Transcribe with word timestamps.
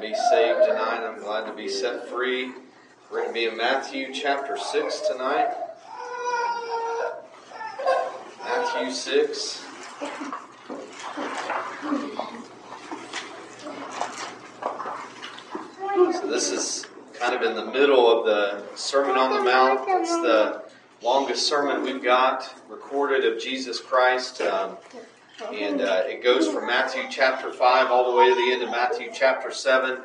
to 0.00 0.08
be 0.08 0.14
saved 0.14 0.64
tonight. 0.64 1.04
I'm 1.04 1.20
glad 1.20 1.46
to 1.46 1.52
be 1.52 1.68
set 1.68 2.08
free. 2.08 2.52
We're 3.10 3.22
going 3.22 3.28
to 3.28 3.34
be 3.34 3.46
in 3.46 3.56
Matthew 3.56 4.12
chapter 4.12 4.56
6 4.56 5.00
tonight. 5.10 5.48
Matthew 8.44 8.92
6. 8.92 9.64
So 16.12 16.30
this 16.30 16.52
is 16.52 16.86
kind 17.14 17.34
of 17.34 17.42
in 17.42 17.56
the 17.56 17.66
middle 17.66 18.10
of 18.10 18.24
the 18.24 18.76
Sermon 18.76 19.16
on 19.16 19.36
the 19.36 19.42
Mount. 19.42 19.80
It's 19.88 20.10
the 20.10 20.62
longest 21.02 21.48
sermon 21.48 21.82
we've 21.82 22.02
got 22.02 22.54
recorded 22.68 23.24
of 23.24 23.40
Jesus 23.40 23.80
Christ. 23.80 24.42
Um, 24.42 24.76
and 25.52 25.80
uh, 25.80 26.02
it 26.06 26.22
goes 26.22 26.48
from 26.48 26.66
Matthew 26.66 27.02
chapter 27.10 27.52
5 27.52 27.90
all 27.90 28.10
the 28.10 28.16
way 28.18 28.28
to 28.28 28.34
the 28.34 28.52
end 28.52 28.62
of 28.62 28.70
Matthew 28.70 29.10
chapter 29.12 29.50
7. 29.50 29.98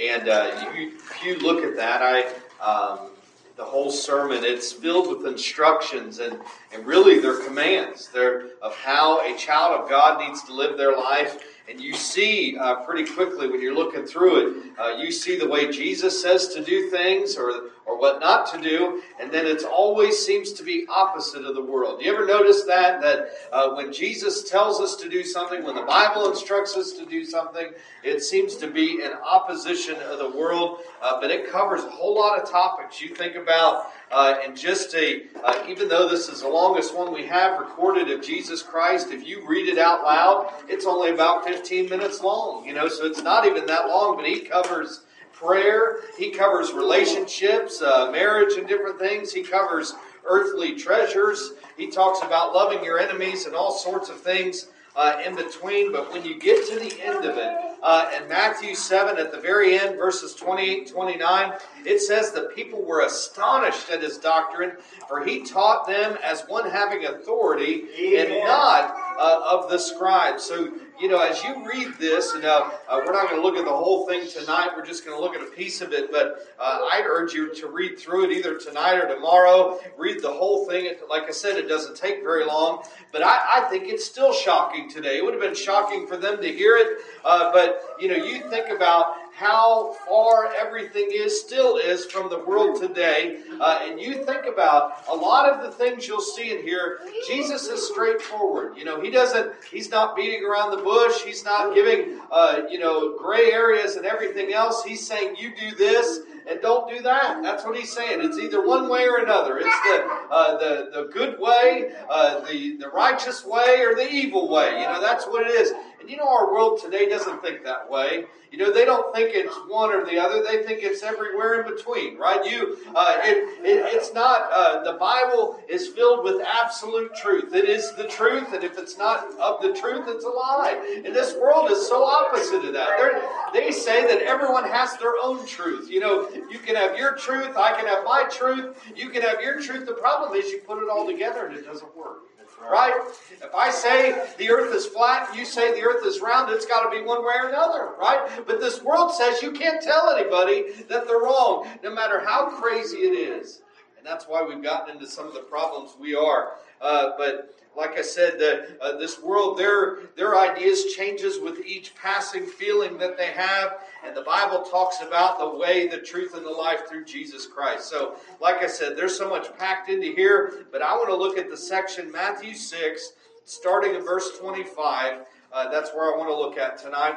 And 0.00 0.28
uh, 0.28 0.72
you, 0.74 0.92
if 0.96 1.24
you 1.24 1.38
look 1.38 1.64
at 1.64 1.76
that, 1.76 2.02
I. 2.02 2.32
Um, 2.62 3.08
the 3.54 3.64
whole 3.64 3.90
sermon, 3.90 4.44
it's 4.44 4.72
filled 4.72 5.08
with 5.08 5.30
instructions 5.30 6.20
and, 6.20 6.40
and 6.72 6.86
really 6.86 7.18
they're 7.18 7.44
commands. 7.44 8.08
They're 8.08 8.46
of 8.62 8.74
how 8.74 9.20
a 9.20 9.36
child 9.36 9.78
of 9.78 9.90
God 9.90 10.26
needs 10.26 10.42
to 10.44 10.54
live 10.54 10.78
their 10.78 10.96
life 10.96 11.38
and 11.68 11.80
you 11.80 11.94
see 11.94 12.56
uh, 12.58 12.76
pretty 12.84 13.10
quickly 13.10 13.48
when 13.48 13.60
you're 13.60 13.74
looking 13.74 14.04
through 14.04 14.36
it, 14.36 14.78
uh, 14.78 14.96
you 14.98 15.12
see 15.12 15.38
the 15.38 15.48
way 15.48 15.70
Jesus 15.70 16.20
says 16.20 16.48
to 16.48 16.62
do 16.62 16.90
things 16.90 17.36
or, 17.36 17.70
or 17.86 17.98
what 17.98 18.20
not 18.20 18.52
to 18.52 18.60
do, 18.60 19.02
and 19.20 19.30
then 19.30 19.46
it 19.46 19.64
always 19.64 20.18
seems 20.18 20.52
to 20.52 20.62
be 20.62 20.86
opposite 20.88 21.44
of 21.44 21.54
the 21.54 21.64
world. 21.64 22.00
You 22.02 22.12
ever 22.12 22.26
notice 22.26 22.64
that? 22.64 23.00
That 23.02 23.30
uh, 23.52 23.70
when 23.74 23.92
Jesus 23.92 24.48
tells 24.48 24.80
us 24.80 24.96
to 24.96 25.08
do 25.08 25.24
something, 25.24 25.64
when 25.64 25.74
the 25.74 25.82
Bible 25.82 26.30
instructs 26.30 26.76
us 26.76 26.92
to 26.92 27.06
do 27.06 27.24
something, 27.24 27.70
it 28.04 28.22
seems 28.22 28.56
to 28.56 28.68
be 28.68 29.02
in 29.02 29.12
opposition 29.12 29.96
of 30.02 30.18
the 30.18 30.30
world, 30.30 30.80
uh, 31.02 31.20
but 31.20 31.30
it 31.30 31.50
covers 31.50 31.84
a 31.84 31.90
whole 31.90 32.14
lot 32.14 32.40
of 32.40 32.48
topics. 32.48 33.00
You 33.00 33.14
think 33.14 33.36
about 33.36 33.86
uh, 34.12 34.36
and 34.44 34.56
just 34.56 34.94
a, 34.94 35.22
uh, 35.42 35.64
even 35.66 35.88
though 35.88 36.08
this 36.08 36.28
is 36.28 36.42
the 36.42 36.48
longest 36.48 36.94
one 36.94 37.12
we 37.12 37.26
have 37.26 37.58
recorded 37.58 38.10
of 38.10 38.22
Jesus 38.22 38.62
Christ, 38.62 39.08
if 39.10 39.26
you 39.26 39.46
read 39.46 39.68
it 39.68 39.78
out 39.78 40.04
loud, 40.04 40.52
it's 40.68 40.84
only 40.84 41.10
about 41.10 41.44
15 41.44 41.88
minutes 41.88 42.20
long, 42.20 42.64
you 42.64 42.74
know, 42.74 42.88
so 42.88 43.06
it's 43.06 43.22
not 43.22 43.46
even 43.46 43.64
that 43.66 43.88
long, 43.88 44.16
but 44.16 44.26
he 44.26 44.40
covers 44.40 45.00
prayer, 45.42 46.00
he 46.18 46.30
covers 46.30 46.72
relationships, 46.72 47.82
uh, 47.82 48.10
marriage, 48.10 48.56
and 48.56 48.68
different 48.68 48.98
things. 48.98 49.32
He 49.32 49.42
covers 49.42 49.94
earthly 50.24 50.76
treasures. 50.76 51.52
He 51.76 51.90
talks 51.90 52.20
about 52.22 52.54
loving 52.54 52.84
your 52.84 52.98
enemies 52.98 53.46
and 53.46 53.54
all 53.54 53.72
sorts 53.72 54.08
of 54.08 54.20
things 54.20 54.68
uh, 54.94 55.20
in 55.24 55.34
between. 55.34 55.92
But 55.92 56.12
when 56.12 56.24
you 56.24 56.38
get 56.38 56.66
to 56.68 56.78
the 56.78 57.02
end 57.02 57.24
of 57.24 57.36
it, 57.36 57.56
uh, 57.82 58.10
in 58.16 58.28
Matthew 58.28 58.74
7, 58.74 59.18
at 59.18 59.32
the 59.32 59.40
very 59.40 59.78
end, 59.78 59.96
verses 59.96 60.34
28 60.34 60.90
29, 60.90 61.52
it 61.84 62.00
says 62.00 62.30
the 62.30 62.50
people 62.54 62.84
were 62.84 63.00
astonished 63.00 63.90
at 63.90 64.02
his 64.02 64.18
doctrine, 64.18 64.72
for 65.08 65.24
he 65.24 65.42
taught 65.42 65.86
them 65.86 66.16
as 66.22 66.42
one 66.42 66.70
having 66.70 67.06
authority 67.06 67.86
Amen. 67.98 68.32
and 68.32 68.44
not 68.44 69.11
uh, 69.18 69.42
of 69.50 69.70
the 69.70 69.78
scribes. 69.78 70.44
So 70.44 70.72
you 71.02 71.08
know, 71.08 71.18
as 71.20 71.42
you 71.42 71.68
read 71.68 71.94
this, 71.98 72.32
and 72.32 72.44
uh, 72.44 72.70
uh, 72.88 73.00
we're 73.04 73.12
not 73.12 73.28
going 73.28 73.34
to 73.34 73.42
look 73.42 73.56
at 73.56 73.64
the 73.64 73.70
whole 73.70 74.06
thing 74.06 74.28
tonight, 74.28 74.68
we're 74.76 74.86
just 74.86 75.04
going 75.04 75.16
to 75.16 75.20
look 75.20 75.34
at 75.34 75.42
a 75.42 75.50
piece 75.50 75.80
of 75.80 75.92
it, 75.92 76.12
but 76.12 76.54
uh, 76.60 76.78
I'd 76.92 77.04
urge 77.06 77.32
you 77.32 77.52
to 77.56 77.66
read 77.66 77.98
through 77.98 78.26
it 78.26 78.36
either 78.36 78.56
tonight 78.56 78.98
or 78.98 79.12
tomorrow. 79.12 79.80
Read 79.98 80.22
the 80.22 80.30
whole 80.30 80.64
thing. 80.68 80.94
Like 81.10 81.24
I 81.24 81.32
said, 81.32 81.56
it 81.56 81.66
doesn't 81.66 81.96
take 81.96 82.22
very 82.22 82.44
long, 82.44 82.84
but 83.10 83.22
I, 83.24 83.64
I, 83.64 83.68
think 83.68 83.88
it's 83.88 84.04
still 84.04 84.32
shocking 84.32 84.88
today. 84.88 85.18
It 85.18 85.24
would 85.24 85.34
have 85.34 85.42
been 85.42 85.56
shocking 85.56 86.06
for 86.06 86.16
them 86.16 86.40
to 86.40 86.48
hear 86.48 86.76
it, 86.76 86.98
uh, 87.24 87.50
but, 87.52 87.96
you 87.98 88.06
know, 88.06 88.14
you 88.14 88.48
think 88.48 88.68
about 88.68 89.14
how 89.42 89.96
far 90.06 90.52
everything 90.54 91.08
is, 91.12 91.40
still 91.40 91.76
is 91.76 92.06
from 92.06 92.30
the 92.30 92.38
world 92.38 92.80
today. 92.80 93.40
Uh, 93.60 93.80
and 93.82 94.00
you 94.00 94.24
think 94.24 94.46
about 94.46 95.02
a 95.10 95.14
lot 95.14 95.50
of 95.50 95.64
the 95.64 95.70
things 95.70 96.06
you'll 96.06 96.20
see 96.20 96.52
in 96.52 96.62
here, 96.62 97.00
Jesus 97.26 97.66
is 97.66 97.88
straightforward. 97.88 98.76
You 98.76 98.84
know, 98.84 99.00
he 99.00 99.10
doesn't, 99.10 99.52
he's 99.68 99.90
not 99.90 100.14
beating 100.14 100.44
around 100.44 100.70
the 100.70 100.82
bush. 100.82 101.22
He's 101.22 101.44
not 101.44 101.74
giving, 101.74 102.20
uh, 102.30 102.62
you 102.70 102.78
know, 102.78 103.18
gray 103.18 103.50
areas 103.50 103.96
and 103.96 104.06
everything 104.06 104.52
else. 104.52 104.84
He's 104.84 105.04
saying, 105.04 105.34
you 105.36 105.50
do 105.56 105.74
this 105.76 106.20
and 106.48 106.60
don't 106.60 106.88
do 106.90 107.02
that. 107.02 107.42
That's 107.42 107.64
what 107.64 107.76
he's 107.76 107.92
saying. 107.92 108.20
It's 108.22 108.38
either 108.38 108.66
one 108.66 108.88
way 108.88 109.06
or 109.06 109.18
another. 109.18 109.58
It's 109.58 109.80
the 109.84 109.96
uh, 110.30 110.58
the 110.58 110.90
the 110.92 111.10
good 111.12 111.38
way, 111.38 111.92
uh, 112.10 112.40
the 112.40 112.76
the 112.76 112.88
righteous 112.88 113.44
way, 113.44 113.80
or 113.80 113.94
the 113.94 114.08
evil 114.10 114.48
way. 114.48 114.80
You 114.80 114.86
know, 114.86 115.00
that's 115.00 115.24
what 115.26 115.46
it 115.46 115.52
is. 115.52 115.72
And 116.02 116.10
you 116.10 116.16
know, 116.16 116.28
our 116.28 116.52
world 116.52 116.80
today 116.82 117.08
doesn't 117.08 117.42
think 117.42 117.62
that 117.64 117.88
way. 117.88 118.26
You 118.50 118.58
know, 118.58 118.70
they 118.70 118.84
don't 118.84 119.14
think 119.14 119.30
it's 119.32 119.56
one 119.66 119.94
or 119.94 120.04
the 120.04 120.18
other. 120.18 120.42
They 120.42 120.62
think 120.62 120.82
it's 120.82 121.02
everywhere 121.02 121.62
in 121.62 121.74
between, 121.74 122.18
right? 122.18 122.44
You, 122.44 122.76
uh, 122.94 123.16
it, 123.22 123.64
it, 123.64 123.94
it's 123.94 124.12
not. 124.12 124.50
Uh, 124.52 124.82
the 124.82 124.98
Bible 124.98 125.58
is 125.70 125.88
filled 125.88 126.22
with 126.24 126.44
absolute 126.62 127.14
truth. 127.14 127.54
It 127.54 127.66
is 127.66 127.94
the 127.94 128.06
truth, 128.08 128.52
and 128.52 128.62
if 128.62 128.76
it's 128.76 128.98
not 128.98 129.32
of 129.38 129.62
the 129.62 129.72
truth, 129.72 130.04
it's 130.06 130.24
a 130.24 130.28
lie. 130.28 131.02
And 131.02 131.14
this 131.14 131.34
world 131.36 131.70
is 131.70 131.88
so 131.88 132.04
opposite 132.04 132.64
of 132.66 132.74
that. 132.74 132.90
They're, 132.98 133.22
they 133.54 133.70
say 133.70 134.02
that 134.06 134.20
everyone 134.22 134.64
has 134.64 134.98
their 134.98 135.14
own 135.22 135.46
truth. 135.46 135.88
You 135.88 136.00
know, 136.00 136.28
you 136.50 136.58
can 136.58 136.76
have 136.76 136.98
your 136.98 137.16
truth. 137.16 137.56
I 137.56 137.72
can 137.72 137.86
have 137.86 138.04
my 138.04 138.24
truth. 138.30 138.76
You 138.94 139.08
can 139.08 139.22
have 139.22 139.40
your 139.40 139.62
truth. 139.62 139.86
The 139.86 139.94
problem 139.94 140.34
is 140.34 140.50
you 140.50 140.58
put 140.58 140.82
it 140.82 140.90
all 140.90 141.06
together 141.06 141.46
and 141.46 141.56
it 141.56 141.64
doesn't 141.64 141.96
work. 141.96 142.24
Right? 142.70 142.94
If 143.30 143.54
I 143.54 143.70
say 143.70 144.28
the 144.38 144.50
earth 144.50 144.74
is 144.74 144.86
flat, 144.86 145.36
you 145.36 145.44
say 145.44 145.72
the 145.72 145.86
earth 145.86 146.06
is 146.06 146.20
round, 146.20 146.50
it's 146.50 146.66
got 146.66 146.84
to 146.84 146.90
be 146.90 147.04
one 147.04 147.24
way 147.24 147.34
or 147.42 147.48
another, 147.48 147.90
right? 147.98 148.28
But 148.46 148.60
this 148.60 148.82
world 148.82 149.12
says 149.14 149.42
you 149.42 149.52
can't 149.52 149.82
tell 149.82 150.10
anybody 150.10 150.72
that 150.88 151.06
they're 151.06 151.18
wrong, 151.18 151.68
no 151.82 151.94
matter 151.94 152.20
how 152.24 152.50
crazy 152.50 152.98
it 152.98 153.14
is. 153.14 153.62
And 153.98 154.06
that's 154.06 154.24
why 154.24 154.42
we've 154.42 154.62
gotten 154.62 154.94
into 154.94 155.06
some 155.06 155.26
of 155.26 155.34
the 155.34 155.40
problems 155.40 155.92
we 155.98 156.14
are. 156.14 156.52
Uh, 156.80 157.10
but 157.16 157.54
like 157.76 157.96
I 157.96 158.02
said, 158.02 158.38
the, 158.38 158.76
uh, 158.80 158.98
this 158.98 159.20
world, 159.20 159.58
their 159.58 160.00
their 160.16 160.38
ideas 160.38 160.94
changes 160.94 161.38
with 161.38 161.64
each 161.64 161.94
passing 161.94 162.46
feeling 162.46 162.98
that 162.98 163.16
they 163.16 163.28
have, 163.28 163.78
and 164.04 164.16
the 164.16 164.22
Bible 164.22 164.62
talks 164.62 165.00
about 165.00 165.38
the 165.38 165.58
way, 165.58 165.88
the 165.88 165.98
truth, 165.98 166.34
and 166.34 166.44
the 166.44 166.50
life 166.50 166.88
through 166.88 167.04
Jesus 167.04 167.46
Christ. 167.46 167.88
So, 167.88 168.16
like 168.40 168.62
I 168.62 168.66
said, 168.66 168.96
there's 168.96 169.16
so 169.16 169.28
much 169.28 169.56
packed 169.56 169.88
into 169.88 170.08
here, 170.08 170.66
but 170.70 170.82
I 170.82 170.94
want 170.94 171.08
to 171.08 171.16
look 171.16 171.38
at 171.38 171.48
the 171.48 171.56
section 171.56 172.10
Matthew 172.12 172.54
six, 172.54 173.12
starting 173.44 173.94
in 173.94 174.04
verse 174.04 174.38
25. 174.38 175.20
Uh, 175.52 175.70
that's 175.70 175.90
where 175.94 176.14
I 176.14 176.16
want 176.16 176.30
to 176.30 176.36
look 176.36 176.58
at 176.58 176.78
tonight. 176.78 177.16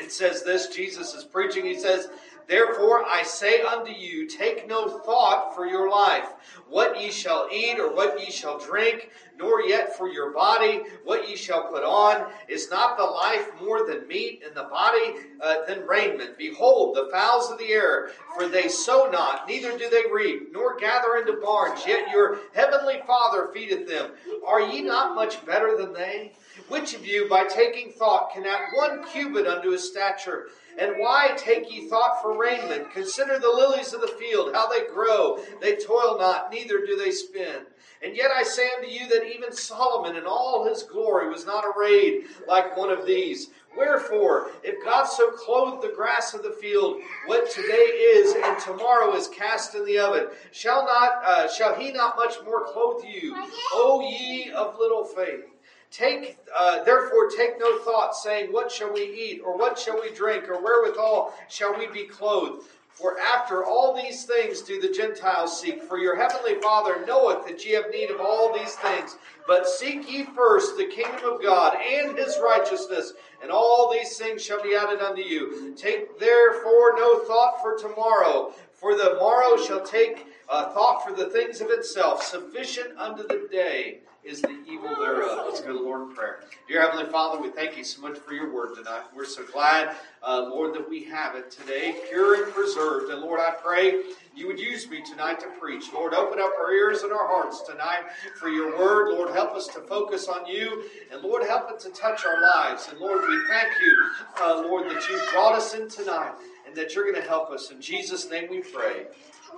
It 0.00 0.12
says 0.12 0.42
this: 0.42 0.68
Jesus 0.68 1.14
is 1.14 1.24
preaching. 1.24 1.64
He 1.64 1.78
says. 1.78 2.08
Therefore 2.48 3.04
I 3.04 3.24
say 3.24 3.60
unto 3.60 3.92
you, 3.92 4.26
take 4.26 4.66
no 4.66 4.88
thought 5.00 5.54
for 5.54 5.66
your 5.66 5.90
life, 5.90 6.28
what 6.66 6.98
ye 6.98 7.10
shall 7.10 7.46
eat 7.52 7.78
or 7.78 7.94
what 7.94 8.18
ye 8.18 8.30
shall 8.30 8.58
drink, 8.58 9.10
nor 9.38 9.60
yet 9.60 9.96
for 9.98 10.08
your 10.08 10.32
body 10.32 10.80
what 11.04 11.28
ye 11.28 11.36
shall 11.36 11.64
put 11.64 11.84
on. 11.84 12.32
Is 12.48 12.70
not 12.70 12.96
the 12.96 13.04
life 13.04 13.48
more 13.60 13.86
than 13.86 14.08
meat, 14.08 14.42
and 14.46 14.54
the 14.54 14.62
body 14.62 15.16
uh, 15.42 15.66
than 15.66 15.86
raiment? 15.86 16.38
Behold, 16.38 16.96
the 16.96 17.10
fowls 17.12 17.50
of 17.50 17.58
the 17.58 17.68
air, 17.68 18.12
for 18.34 18.48
they 18.48 18.68
sow 18.68 19.10
not, 19.12 19.46
neither 19.46 19.76
do 19.76 19.90
they 19.90 20.04
reap, 20.10 20.50
nor 20.50 20.78
gather 20.78 21.18
into 21.18 21.34
barns, 21.42 21.86
yet 21.86 22.10
your 22.10 22.38
heavenly 22.54 23.02
Father 23.06 23.50
feedeth 23.52 23.86
them. 23.86 24.12
Are 24.46 24.62
ye 24.62 24.80
not 24.80 25.14
much 25.14 25.44
better 25.44 25.76
than 25.76 25.92
they? 25.92 26.32
Which 26.68 26.94
of 26.94 27.06
you, 27.06 27.28
by 27.28 27.44
taking 27.44 27.92
thought, 27.92 28.32
can 28.32 28.44
add 28.44 28.68
one 28.74 29.04
cubit 29.04 29.46
unto 29.46 29.70
his 29.70 29.88
stature? 29.88 30.48
And 30.78 30.98
why 30.98 31.32
take 31.36 31.72
ye 31.72 31.88
thought 31.88 32.22
for 32.22 32.38
raiment? 32.38 32.92
Consider 32.92 33.38
the 33.38 33.48
lilies 33.48 33.92
of 33.92 34.00
the 34.00 34.08
field, 34.08 34.54
how 34.54 34.68
they 34.68 34.86
grow. 34.86 35.38
They 35.60 35.76
toil 35.76 36.18
not, 36.18 36.52
neither 36.52 36.84
do 36.84 36.96
they 36.96 37.10
spin. 37.10 37.62
And 38.02 38.16
yet 38.16 38.30
I 38.30 38.44
say 38.44 38.68
unto 38.76 38.88
you 38.88 39.08
that 39.08 39.26
even 39.34 39.52
Solomon 39.52 40.16
in 40.16 40.24
all 40.24 40.68
his 40.68 40.84
glory 40.84 41.28
was 41.28 41.44
not 41.44 41.64
arrayed 41.64 42.26
like 42.46 42.76
one 42.76 42.90
of 42.90 43.06
these. 43.06 43.50
Wherefore, 43.76 44.50
if 44.62 44.82
God 44.84 45.04
so 45.04 45.30
clothed 45.30 45.82
the 45.82 45.94
grass 45.94 46.32
of 46.32 46.42
the 46.42 46.56
field, 46.60 47.00
what 47.26 47.50
today 47.50 47.74
is 47.74 48.34
and 48.34 48.58
tomorrow 48.60 49.14
is 49.14 49.28
cast 49.28 49.74
in 49.74 49.84
the 49.84 49.98
oven, 49.98 50.28
shall 50.52 50.84
not 50.84 51.24
uh, 51.24 51.48
shall 51.48 51.74
He 51.74 51.92
not 51.92 52.16
much 52.16 52.36
more 52.44 52.64
clothe 52.64 53.04
you, 53.04 53.36
O 53.72 54.00
ye 54.00 54.50
of 54.52 54.78
little 54.78 55.04
faith? 55.04 55.44
Take, 55.90 56.38
uh, 56.56 56.84
therefore, 56.84 57.30
take 57.30 57.58
no 57.58 57.78
thought, 57.78 58.14
saying, 58.14 58.52
What 58.52 58.70
shall 58.70 58.92
we 58.92 59.02
eat, 59.02 59.40
or 59.44 59.56
what 59.56 59.78
shall 59.78 60.00
we 60.00 60.10
drink, 60.10 60.48
or 60.48 60.60
wherewithal 60.62 61.32
shall 61.48 61.76
we 61.76 61.86
be 61.86 62.04
clothed? 62.04 62.68
For 62.98 63.18
after 63.20 63.64
all 63.64 63.94
these 63.94 64.24
things 64.24 64.60
do 64.60 64.80
the 64.80 64.90
Gentiles 64.90 65.60
seek. 65.60 65.84
For 65.84 65.98
your 65.98 66.16
heavenly 66.16 66.60
Father 66.60 67.06
knoweth 67.06 67.46
that 67.46 67.64
ye 67.64 67.72
have 67.72 67.90
need 67.90 68.10
of 68.10 68.20
all 68.20 68.52
these 68.52 68.74
things. 68.74 69.16
But 69.46 69.68
seek 69.68 70.10
ye 70.10 70.24
first 70.24 70.76
the 70.76 70.84
kingdom 70.84 71.32
of 71.32 71.40
God 71.40 71.76
and 71.76 72.18
his 72.18 72.38
righteousness, 72.42 73.12
and 73.40 73.52
all 73.52 73.90
these 73.92 74.18
things 74.18 74.44
shall 74.44 74.60
be 74.60 74.74
added 74.74 75.00
unto 75.00 75.22
you. 75.22 75.74
Take 75.76 76.18
therefore 76.18 76.96
no 76.96 77.20
thought 77.20 77.62
for 77.62 77.78
tomorrow, 77.78 78.52
for 78.72 78.96
the 78.96 79.16
morrow 79.20 79.56
shall 79.56 79.80
take 79.86 80.26
uh, 80.48 80.70
thought 80.70 81.06
for 81.06 81.14
the 81.14 81.30
things 81.30 81.60
of 81.60 81.70
itself. 81.70 82.24
Sufficient 82.24 82.98
unto 82.98 83.26
the 83.28 83.46
day 83.50 84.00
is 84.28 84.42
the 84.42 84.58
evil 84.68 84.94
thereof. 85.00 85.46
Let's 85.46 85.62
go 85.62 85.68
to 85.68 85.72
the 85.72 85.80
Lord 85.80 86.02
in 86.02 86.14
prayer. 86.14 86.40
Dear 86.68 86.82
Heavenly 86.82 87.10
Father, 87.10 87.40
we 87.40 87.48
thank 87.48 87.78
you 87.78 87.82
so 87.84 88.02
much 88.02 88.18
for 88.18 88.34
your 88.34 88.52
word 88.52 88.74
tonight. 88.74 89.04
We're 89.16 89.24
so 89.24 89.42
glad, 89.42 89.96
uh, 90.22 90.48
Lord, 90.50 90.74
that 90.74 90.86
we 90.88 91.02
have 91.04 91.34
it 91.34 91.50
today, 91.50 91.96
pure 92.10 92.44
and 92.44 92.52
preserved. 92.52 93.10
And 93.10 93.22
Lord, 93.22 93.40
I 93.40 93.52
pray 93.52 94.02
you 94.36 94.46
would 94.46 94.60
use 94.60 94.88
me 94.90 95.00
tonight 95.00 95.40
to 95.40 95.46
preach. 95.58 95.90
Lord, 95.94 96.12
open 96.12 96.38
up 96.38 96.52
our 96.60 96.72
ears 96.72 97.04
and 97.04 97.12
our 97.12 97.26
hearts 97.26 97.62
tonight 97.62 98.02
for 98.38 98.50
your 98.50 98.78
word. 98.78 99.14
Lord, 99.14 99.30
help 99.34 99.54
us 99.54 99.66
to 99.68 99.80
focus 99.80 100.28
on 100.28 100.46
you. 100.46 100.84
And 101.10 101.22
Lord, 101.22 101.42
help 101.46 101.70
it 101.70 101.80
to 101.80 101.90
touch 101.90 102.26
our 102.26 102.40
lives. 102.42 102.86
And 102.90 103.00
Lord, 103.00 103.22
we 103.26 103.40
thank 103.48 103.68
you, 103.80 104.10
uh, 104.42 104.60
Lord, 104.60 104.90
that 104.90 105.08
you've 105.08 105.26
brought 105.32 105.54
us 105.54 105.74
in 105.74 105.88
tonight 105.88 106.34
and 106.66 106.76
that 106.76 106.94
you're 106.94 107.10
going 107.10 107.20
to 107.20 107.26
help 107.26 107.48
us. 107.50 107.70
In 107.70 107.80
Jesus' 107.80 108.30
name 108.30 108.50
we 108.50 108.60
pray. 108.60 109.06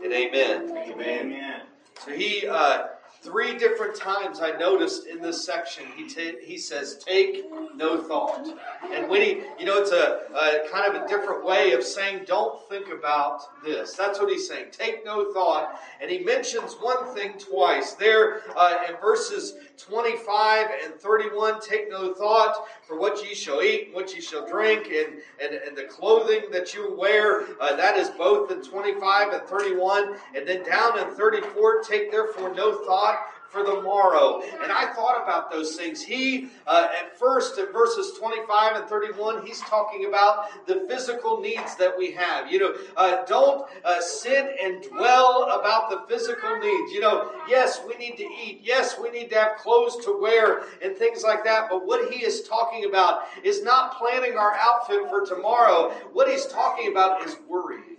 And 0.04 0.12
amen. 0.12 0.70
Amen. 0.70 0.92
amen. 0.92 1.60
So 2.04 2.12
he, 2.12 2.46
uh, 2.46 2.84
three 3.22 3.58
different 3.58 3.94
times 3.94 4.40
I 4.40 4.52
noticed 4.52 5.06
in 5.06 5.20
this 5.20 5.44
section, 5.44 5.84
he 5.96 6.08
t- 6.08 6.36
he 6.42 6.56
says, 6.56 6.96
"Take 6.96 7.44
no 7.74 8.02
thought." 8.02 8.48
And 8.90 9.08
when 9.08 9.20
he, 9.20 9.42
you 9.58 9.66
know, 9.66 9.78
it's 9.78 9.92
a, 9.92 10.20
a, 10.34 10.68
kind 10.70 10.94
of 10.94 11.02
a 11.02 11.08
different 11.08 11.44
way 11.44 11.72
of 11.72 11.84
saying, 11.84 12.24
"Don't 12.26 12.66
think 12.68 12.88
about 12.90 13.62
this." 13.62 13.94
That's 13.94 14.18
what 14.18 14.30
he's 14.30 14.48
saying. 14.48 14.66
Take 14.72 15.04
no 15.04 15.32
thought. 15.32 15.80
And 16.00 16.10
he 16.10 16.20
mentions 16.20 16.74
one 16.74 17.14
thing 17.14 17.34
twice 17.38 17.92
there 17.92 18.42
uh, 18.56 18.78
in 18.88 18.96
verses 18.96 19.54
25 19.76 20.68
and 20.84 20.94
31. 20.94 21.60
Take 21.60 21.90
no 21.90 22.14
thought 22.14 22.66
for 22.90 22.98
what 22.98 23.24
ye 23.24 23.36
shall 23.36 23.62
eat, 23.62 23.86
and 23.86 23.94
what 23.94 24.12
ye 24.12 24.20
shall 24.20 24.44
drink, 24.48 24.88
and 24.88 25.22
and, 25.40 25.54
and 25.54 25.76
the 25.76 25.84
clothing 25.84 26.42
that 26.50 26.74
you 26.74 26.92
wear. 26.98 27.44
Uh, 27.60 27.76
that 27.76 27.96
is 27.96 28.10
both 28.10 28.50
in 28.50 28.62
25 28.62 29.32
and 29.32 29.42
31, 29.44 30.16
and 30.34 30.46
then 30.46 30.64
down 30.64 30.98
in 30.98 31.14
34. 31.14 31.84
Take 31.84 32.10
therefore 32.10 32.52
no 32.52 32.84
thought 32.84 33.26
for 33.50 33.64
the 33.64 33.82
morrow. 33.82 34.42
And 34.62 34.70
I 34.70 34.92
thought 34.94 35.22
about 35.22 35.50
those 35.50 35.76
things. 35.76 36.02
He, 36.02 36.48
uh, 36.66 36.88
at 36.98 37.18
first, 37.18 37.58
in 37.58 37.66
verses 37.72 38.16
25 38.18 38.76
and 38.76 38.86
31, 38.86 39.44
he's 39.44 39.60
talking 39.60 40.06
about 40.06 40.66
the 40.66 40.86
physical 40.88 41.40
needs 41.40 41.76
that 41.76 41.96
we 41.96 42.12
have. 42.12 42.50
You 42.50 42.60
know, 42.60 42.74
uh, 42.96 43.24
don't 43.24 43.66
uh, 43.84 44.00
sit 44.00 44.56
and 44.62 44.82
dwell 44.82 45.48
about 45.60 45.90
the 45.90 46.02
physical 46.08 46.58
needs. 46.58 46.92
You 46.92 47.00
know, 47.00 47.32
yes, 47.48 47.80
we 47.86 47.94
need 47.96 48.16
to 48.16 48.24
eat. 48.24 48.60
Yes, 48.62 48.96
we 49.00 49.10
need 49.10 49.30
to 49.30 49.36
have 49.36 49.56
clothes 49.56 49.96
to 50.04 50.18
wear 50.20 50.62
and 50.82 50.96
things 50.96 51.22
like 51.24 51.44
that. 51.44 51.68
But 51.68 51.86
what 51.86 52.12
he 52.12 52.24
is 52.24 52.42
talking 52.42 52.84
about 52.84 53.22
is 53.42 53.62
not 53.62 53.98
planning 53.98 54.36
our 54.36 54.54
outfit 54.54 55.08
for 55.08 55.26
tomorrow. 55.26 55.90
What 56.12 56.28
he's 56.28 56.46
talking 56.46 56.90
about 56.90 57.26
is 57.26 57.36
worry. 57.48 57.89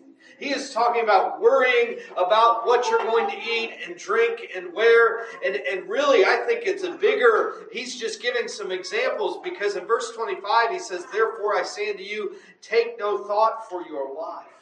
He 0.41 0.49
is 0.49 0.71
talking 0.71 1.03
about 1.03 1.39
worrying 1.39 1.99
about 2.17 2.65
what 2.65 2.89
you're 2.89 3.03
going 3.03 3.29
to 3.29 3.37
eat 3.37 3.77
and 3.85 3.95
drink 3.95 4.49
and 4.55 4.73
wear. 4.73 5.25
And, 5.45 5.55
and 5.55 5.87
really, 5.87 6.25
I 6.25 6.37
think 6.47 6.65
it's 6.65 6.81
a 6.81 6.93
bigger, 6.93 7.67
he's 7.71 7.99
just 7.99 8.23
giving 8.23 8.47
some 8.47 8.71
examples 8.71 9.37
because 9.43 9.75
in 9.75 9.85
verse 9.85 10.11
25 10.15 10.71
he 10.71 10.79
says, 10.79 11.05
Therefore 11.13 11.55
I 11.55 11.61
say 11.61 11.91
unto 11.91 12.01
you, 12.01 12.37
take 12.59 12.97
no 12.97 13.19
thought 13.19 13.69
for 13.69 13.85
your 13.87 14.15
life 14.15 14.60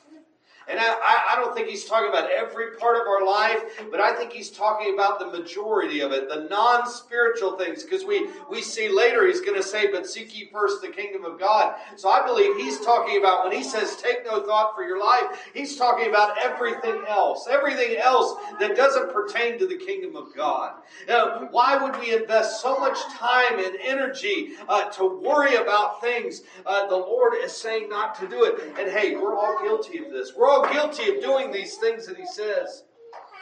and 0.69 0.79
I, 0.79 1.33
I 1.33 1.35
don't 1.35 1.55
think 1.55 1.67
he's 1.67 1.85
talking 1.85 2.09
about 2.09 2.29
every 2.31 2.75
part 2.77 2.95
of 2.95 3.07
our 3.07 3.25
life, 3.25 3.63
but 3.89 3.99
I 3.99 4.15
think 4.15 4.31
he's 4.31 4.51
talking 4.51 4.93
about 4.93 5.19
the 5.19 5.27
majority 5.27 6.01
of 6.01 6.11
it, 6.11 6.29
the 6.29 6.47
non 6.49 6.87
spiritual 6.87 7.57
things. 7.57 7.83
Because 7.83 8.05
we, 8.05 8.27
we 8.49 8.61
see 8.61 8.89
later 8.89 9.25
he's 9.25 9.41
going 9.41 9.57
to 9.57 9.63
say, 9.63 9.91
But 9.91 10.07
seek 10.07 10.37
ye 10.37 10.49
first 10.51 10.81
the 10.81 10.89
kingdom 10.89 11.25
of 11.25 11.39
God. 11.39 11.75
So 11.95 12.09
I 12.09 12.25
believe 12.25 12.55
he's 12.57 12.79
talking 12.81 13.17
about, 13.17 13.45
when 13.45 13.55
he 13.55 13.63
says, 13.63 13.95
Take 13.95 14.25
no 14.25 14.45
thought 14.45 14.75
for 14.75 14.83
your 14.83 14.99
life, 14.99 15.49
he's 15.53 15.75
talking 15.75 16.07
about 16.07 16.37
everything 16.43 17.03
else, 17.07 17.47
everything 17.49 17.97
else 17.97 18.35
that 18.59 18.75
doesn't 18.75 19.11
pertain 19.11 19.57
to 19.59 19.67
the 19.67 19.77
kingdom 19.77 20.15
of 20.15 20.35
God. 20.35 20.73
Now, 21.07 21.47
why 21.51 21.77
would 21.77 21.99
we 21.99 22.13
invest 22.13 22.61
so 22.61 22.77
much 22.77 22.97
time 23.13 23.57
and 23.57 23.75
energy 23.83 24.51
uh, 24.67 24.89
to 24.91 25.19
worry 25.19 25.55
about 25.55 26.01
things? 26.01 26.43
Uh, 26.65 26.87
the 26.87 26.95
Lord 26.95 27.33
is 27.43 27.53
saying 27.53 27.89
not 27.89 28.19
to 28.19 28.27
do 28.27 28.43
it. 28.43 28.73
And 28.79 28.91
hey, 28.91 29.15
we're 29.15 29.37
all 29.37 29.57
guilty 29.63 29.97
of 29.97 30.11
this. 30.11 30.33
We're 30.35 30.47
all 30.47 30.58
guilty 30.71 31.15
of 31.15 31.21
doing 31.21 31.51
these 31.51 31.75
things 31.75 32.05
that 32.07 32.17
he 32.17 32.25
says. 32.25 32.83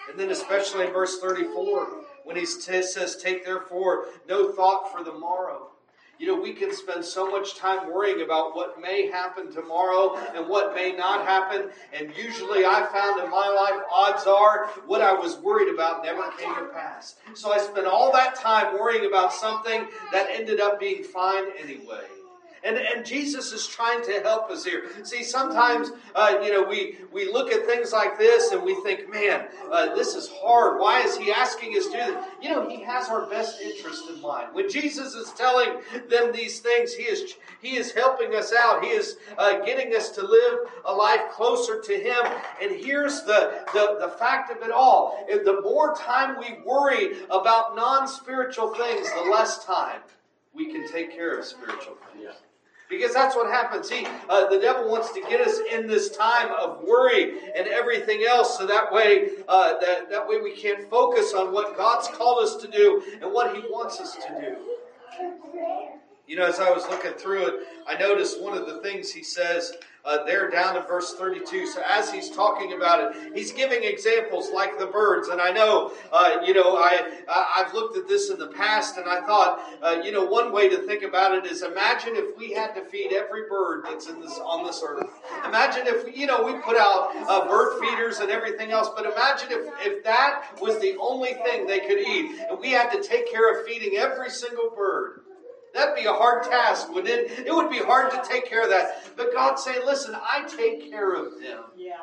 And 0.09 0.19
then, 0.19 0.29
especially 0.29 0.85
in 0.85 0.93
verse 0.93 1.19
34, 1.19 2.03
when 2.23 2.35
he 2.35 2.45
says, 2.45 3.17
Take 3.21 3.45
therefore 3.45 4.05
no 4.27 4.51
thought 4.51 4.91
for 4.91 5.03
the 5.03 5.13
morrow. 5.13 5.71
You 6.19 6.25
know, 6.25 6.41
we 6.41 6.53
can 6.53 6.73
spend 6.73 7.05
so 7.05 7.29
much 7.29 7.55
time 7.57 7.93
worrying 7.93 8.23
about 8.23 8.55
what 8.55 8.81
may 8.81 9.07
happen 9.07 9.51
tomorrow 9.51 10.17
and 10.35 10.49
what 10.49 10.73
may 10.73 10.91
not 10.91 11.27
happen. 11.27 11.69
And 11.93 12.11
usually 12.17 12.65
I 12.65 12.87
found 12.91 13.23
in 13.23 13.29
my 13.29 13.47
life, 13.47 13.85
odds 13.93 14.25
are, 14.25 14.65
what 14.87 15.01
I 15.01 15.13
was 15.13 15.37
worried 15.37 15.71
about 15.71 16.03
never 16.03 16.23
came 16.31 16.55
to 16.55 16.65
pass. 16.73 17.17
So 17.35 17.51
I 17.51 17.59
spent 17.59 17.85
all 17.85 18.11
that 18.13 18.33
time 18.33 18.73
worrying 18.79 19.05
about 19.05 19.31
something 19.31 19.87
that 20.11 20.27
ended 20.31 20.59
up 20.59 20.79
being 20.79 21.03
fine 21.03 21.45
anyway. 21.61 22.05
And, 22.63 22.77
and 22.77 23.05
Jesus 23.05 23.51
is 23.51 23.67
trying 23.67 24.03
to 24.05 24.19
help 24.21 24.49
us 24.49 24.65
here. 24.65 24.89
See, 25.03 25.23
sometimes, 25.23 25.91
uh, 26.15 26.39
you 26.43 26.51
know, 26.51 26.63
we, 26.63 26.97
we 27.11 27.31
look 27.31 27.51
at 27.51 27.65
things 27.65 27.93
like 27.93 28.17
this 28.17 28.51
and 28.51 28.63
we 28.63 28.75
think, 28.81 29.11
man, 29.11 29.47
uh, 29.71 29.95
this 29.95 30.15
is 30.15 30.29
hard. 30.41 30.79
Why 30.79 31.01
is 31.01 31.17
he 31.17 31.31
asking 31.31 31.77
us 31.77 31.85
to 31.85 31.91
do 31.91 31.97
this? 31.97 32.25
You 32.41 32.49
know, 32.49 32.67
he 32.67 32.81
has 32.83 33.09
our 33.09 33.27
best 33.27 33.61
interest 33.61 34.09
in 34.09 34.21
mind. 34.21 34.49
When 34.53 34.69
Jesus 34.69 35.13
is 35.13 35.31
telling 35.33 35.69
them 36.09 36.31
these 36.31 36.59
things, 36.59 36.93
he 36.93 37.03
is, 37.03 37.35
he 37.61 37.77
is 37.77 37.91
helping 37.91 38.35
us 38.35 38.53
out. 38.57 38.83
He 38.83 38.89
is 38.89 39.17
uh, 39.37 39.59
getting 39.59 39.95
us 39.95 40.09
to 40.11 40.21
live 40.21 40.59
a 40.85 40.93
life 40.93 41.29
closer 41.31 41.81
to 41.81 41.93
him. 41.93 42.25
And 42.61 42.71
here's 42.71 43.21
the, 43.23 43.65
the, 43.73 43.97
the 43.99 44.09
fact 44.17 44.51
of 44.51 44.61
it 44.67 44.71
all. 44.71 45.25
The 45.27 45.61
more 45.61 45.95
time 45.95 46.37
we 46.39 46.59
worry 46.65 47.23
about 47.29 47.75
non-spiritual 47.75 48.73
things, 48.75 49.07
the 49.13 49.29
less 49.29 49.63
time 49.65 50.01
we 50.57 50.65
can 50.71 50.91
take 50.91 51.15
care 51.15 51.37
of 51.37 51.45
spiritual 51.45 51.95
things. 51.95 52.23
Yeah. 52.23 52.31
Because 52.89 53.13
that's 53.13 53.35
what 53.35 53.51
happens. 53.51 53.89
See, 53.89 54.07
uh, 54.29 54.47
the 54.47 54.59
devil 54.59 54.89
wants 54.89 55.11
to 55.11 55.21
get 55.21 55.45
us 55.45 55.59
in 55.73 55.87
this 55.87 56.09
time 56.15 56.51
of 56.53 56.83
worry 56.83 57.33
and 57.55 57.67
everything 57.67 58.23
else, 58.23 58.57
so 58.57 58.65
that 58.65 58.91
way, 58.93 59.29
uh, 59.47 59.77
that, 59.79 60.09
that 60.09 60.27
way 60.27 60.39
we 60.41 60.53
can't 60.53 60.89
focus 60.89 61.33
on 61.33 61.53
what 61.53 61.75
God's 61.75 62.07
called 62.07 62.43
us 62.43 62.55
to 62.55 62.67
do 62.67 63.03
and 63.21 63.31
what 63.33 63.55
He 63.55 63.61
wants 63.69 63.99
us 63.99 64.15
to 64.15 64.41
do. 64.41 64.55
You 66.27 66.37
know, 66.37 66.45
as 66.45 66.59
I 66.59 66.69
was 66.71 66.87
looking 66.89 67.11
through 67.11 67.47
it, 67.47 67.67
I 67.85 67.97
noticed 67.97 68.41
one 68.41 68.57
of 68.57 68.65
the 68.65 68.79
things 68.79 69.11
He 69.11 69.23
says 69.23 69.73
uh, 70.07 70.23
there 70.23 70.49
down 70.49 70.77
in 70.77 70.83
verse 70.83 71.13
32. 71.15 71.67
So 71.67 71.81
as 71.87 72.11
he's 72.11 72.29
talking 72.29 72.73
about 72.73 73.15
it, 73.15 73.33
he's 73.35 73.51
giving 73.51 73.83
examples 73.83 74.49
like 74.53 74.79
the 74.79 74.85
birds. 74.85 75.27
And 75.27 75.41
I 75.41 75.51
know, 75.51 75.91
uh, 76.11 76.37
you 76.45 76.53
know, 76.53 76.77
I, 76.77 77.21
I've 77.27 77.73
looked 77.73 77.97
at 77.97 78.07
this 78.07 78.29
in 78.29 78.39
the 78.39 78.47
past 78.47 78.97
and 78.97 79.07
I 79.07 79.21
thought, 79.21 79.61
uh, 79.81 80.01
you 80.03 80.11
know, 80.11 80.25
one 80.25 80.53
way 80.53 80.69
to 80.69 80.77
think 80.77 81.03
about 81.03 81.37
it 81.37 81.45
is 81.45 81.61
imagine 81.61 82.15
if 82.15 82.37
we 82.37 82.53
had 82.53 82.73
to 82.75 82.85
feed 82.85 83.11
every 83.13 83.49
bird 83.49 83.83
that's 83.85 84.07
in 84.07 84.21
this, 84.21 84.39
on 84.39 84.65
this 84.65 84.81
earth. 84.87 85.05
Imagine 85.45 85.87
if, 85.87 86.15
you 86.17 86.25
know, 86.25 86.43
we 86.43 86.53
put 86.61 86.77
out 86.77 87.11
uh, 87.27 87.47
bird 87.47 87.79
feeders 87.81 88.19
and 88.19 88.31
everything 88.31 88.71
else, 88.71 88.89
but 88.95 89.05
imagine 89.05 89.49
if, 89.51 89.73
if 89.85 90.03
that 90.03 90.57
was 90.61 90.79
the 90.79 90.95
only 90.99 91.33
thing 91.33 91.67
they 91.67 91.79
could 91.79 91.99
eat 91.99 92.39
and 92.49 92.59
we 92.59 92.71
had 92.71 92.89
to 92.91 93.03
take 93.03 93.29
care 93.29 93.53
of 93.53 93.65
feeding 93.67 93.97
every 93.97 94.29
single 94.29 94.71
bird. 94.75 95.21
That'd 95.77 95.95
be 95.95 96.05
a 96.05 96.13
hard 96.13 96.43
task, 96.43 96.89
wouldn't 96.89 97.07
it? 97.07 97.45
It 97.45 97.53
would 97.53 97.69
be 97.69 97.77
hard 97.77 98.09
to 98.11 98.21
take 98.27 98.49
care 98.49 98.63
of 98.63 98.69
that. 98.69 99.15
But 99.15 99.31
God's 99.31 99.63
saying, 99.63 99.81
listen, 99.85 100.15
I 100.15 100.43
take 100.47 100.89
care 100.89 101.13
of 101.13 101.33
them. 101.39 101.65
Yeah. 101.77 101.93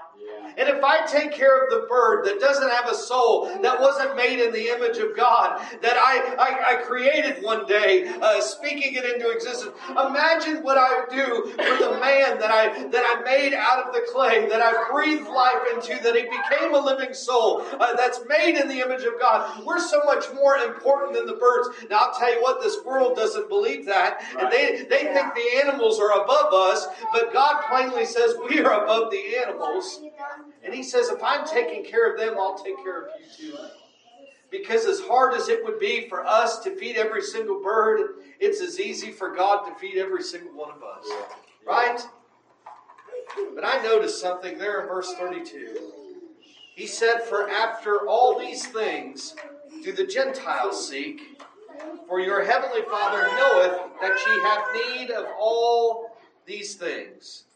And 0.56 0.68
if 0.68 0.84
I 0.84 1.04
take 1.06 1.32
care 1.32 1.64
of 1.64 1.70
the 1.70 1.86
bird 1.88 2.24
that 2.26 2.38
doesn't 2.38 2.70
have 2.70 2.88
a 2.88 2.94
soul, 2.94 3.46
that 3.60 3.80
wasn't 3.80 4.14
made 4.14 4.38
in 4.38 4.52
the 4.52 4.68
image 4.68 4.98
of 4.98 5.16
God, 5.16 5.60
that 5.82 5.96
I, 5.96 6.34
I, 6.38 6.74
I 6.74 6.82
created 6.82 7.42
one 7.42 7.66
day, 7.66 8.06
uh, 8.22 8.40
speaking 8.40 8.94
it 8.94 9.04
into 9.04 9.30
existence, 9.30 9.72
imagine 9.90 10.62
what 10.62 10.78
I 10.78 11.00
would 11.00 11.10
do 11.10 11.50
for 11.50 11.76
the 11.82 11.98
man 11.98 12.38
that 12.38 12.52
I, 12.52 12.86
that 12.88 13.02
I 13.04 13.22
made 13.24 13.54
out 13.54 13.84
of 13.84 13.92
the 13.92 14.02
clay, 14.12 14.48
that 14.48 14.60
I 14.62 14.88
breathed 14.92 15.28
life 15.28 15.62
into, 15.74 16.00
that 16.04 16.14
he 16.14 16.22
became 16.22 16.74
a 16.74 16.78
living 16.78 17.12
soul, 17.12 17.64
uh, 17.80 17.96
that's 17.96 18.20
made 18.28 18.56
in 18.56 18.68
the 18.68 18.78
image 18.78 19.02
of 19.02 19.18
God. 19.18 19.64
We're 19.66 19.80
so 19.80 20.00
much 20.04 20.24
more 20.34 20.56
important 20.58 21.16
than 21.16 21.26
the 21.26 21.34
birds. 21.34 21.68
Now, 21.90 21.98
I'll 22.02 22.14
tell 22.14 22.32
you 22.32 22.40
what, 22.40 22.62
this 22.62 22.78
world 22.84 23.16
doesn't 23.16 23.48
believe 23.48 23.63
that, 23.86 24.22
and 24.38 24.50
they, 24.50 24.82
they 24.88 25.04
think 25.12 25.34
the 25.34 25.62
animals 25.64 25.98
are 26.00 26.22
above 26.22 26.52
us, 26.52 26.86
but 27.12 27.32
God 27.32 27.62
plainly 27.68 28.04
says 28.06 28.34
we 28.48 28.60
are 28.60 28.84
above 28.84 29.10
the 29.10 29.36
animals. 29.44 30.00
And 30.62 30.74
he 30.74 30.82
says, 30.82 31.08
if 31.08 31.22
I'm 31.22 31.46
taking 31.46 31.84
care 31.84 32.12
of 32.12 32.18
them, 32.18 32.34
I'll 32.38 32.56
take 32.56 32.76
care 32.82 33.06
of 33.06 33.10
you 33.38 33.52
too. 33.52 33.58
Because 34.50 34.86
as 34.86 35.00
hard 35.00 35.34
as 35.34 35.48
it 35.48 35.64
would 35.64 35.80
be 35.80 36.08
for 36.08 36.24
us 36.24 36.60
to 36.60 36.76
feed 36.76 36.96
every 36.96 37.22
single 37.22 37.60
bird, 37.60 38.10
it's 38.38 38.60
as 38.60 38.78
easy 38.78 39.10
for 39.10 39.34
God 39.34 39.64
to 39.66 39.74
feed 39.74 39.98
every 39.98 40.22
single 40.22 40.54
one 40.54 40.70
of 40.70 40.82
us. 40.82 41.06
Right? 41.66 42.00
But 43.54 43.64
I 43.64 43.82
noticed 43.82 44.20
something 44.20 44.58
there 44.58 44.82
in 44.82 44.88
verse 44.88 45.12
32. 45.14 45.92
He 46.74 46.86
said, 46.86 47.22
For 47.22 47.48
after 47.48 48.06
all 48.06 48.38
these 48.38 48.66
things 48.66 49.34
do 49.82 49.92
the 49.92 50.06
Gentiles 50.06 50.88
seek, 50.88 51.33
for 52.14 52.20
your 52.20 52.44
heavenly 52.44 52.82
Father 52.82 53.22
knoweth 53.22 53.76
that 54.00 54.16
ye 54.24 54.40
have 54.44 55.00
need 55.00 55.10
of 55.10 55.26
all 55.36 56.16
these 56.46 56.76
things. 56.76 57.46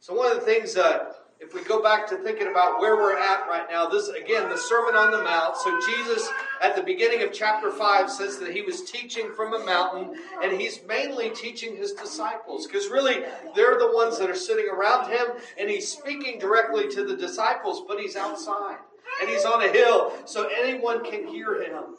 So 0.00 0.12
one 0.12 0.32
of 0.32 0.40
the 0.40 0.44
things 0.44 0.76
uh, 0.76 1.12
if 1.38 1.54
we 1.54 1.62
go 1.62 1.80
back 1.80 2.08
to 2.08 2.16
thinking 2.16 2.48
about 2.48 2.80
where 2.80 2.96
we're 2.96 3.16
at 3.16 3.46
right 3.46 3.64
now, 3.70 3.86
this 3.86 4.08
again, 4.08 4.48
the 4.48 4.58
Sermon 4.58 4.96
on 4.96 5.12
the 5.12 5.22
Mount. 5.22 5.56
So, 5.56 5.78
Jesus 5.86 6.28
at 6.60 6.74
the 6.74 6.82
beginning 6.82 7.22
of 7.22 7.32
chapter 7.32 7.70
5 7.70 8.10
says 8.10 8.38
that 8.38 8.52
he 8.52 8.62
was 8.62 8.90
teaching 8.90 9.32
from 9.36 9.54
a 9.54 9.64
mountain, 9.64 10.18
and 10.42 10.60
he's 10.60 10.80
mainly 10.88 11.30
teaching 11.30 11.76
his 11.76 11.92
disciples 11.92 12.66
because 12.66 12.88
really 12.88 13.22
they're 13.54 13.78
the 13.78 13.92
ones 13.94 14.18
that 14.18 14.28
are 14.28 14.34
sitting 14.34 14.66
around 14.68 15.12
him, 15.12 15.28
and 15.60 15.70
he's 15.70 15.86
speaking 15.86 16.40
directly 16.40 16.88
to 16.88 17.04
the 17.04 17.16
disciples, 17.16 17.84
but 17.86 18.00
he's 18.00 18.16
outside 18.16 18.78
and 19.20 19.30
he's 19.30 19.44
on 19.44 19.62
a 19.62 19.68
hill, 19.70 20.12
so 20.24 20.48
anyone 20.58 21.04
can 21.04 21.28
hear 21.28 21.62
him. 21.62 21.96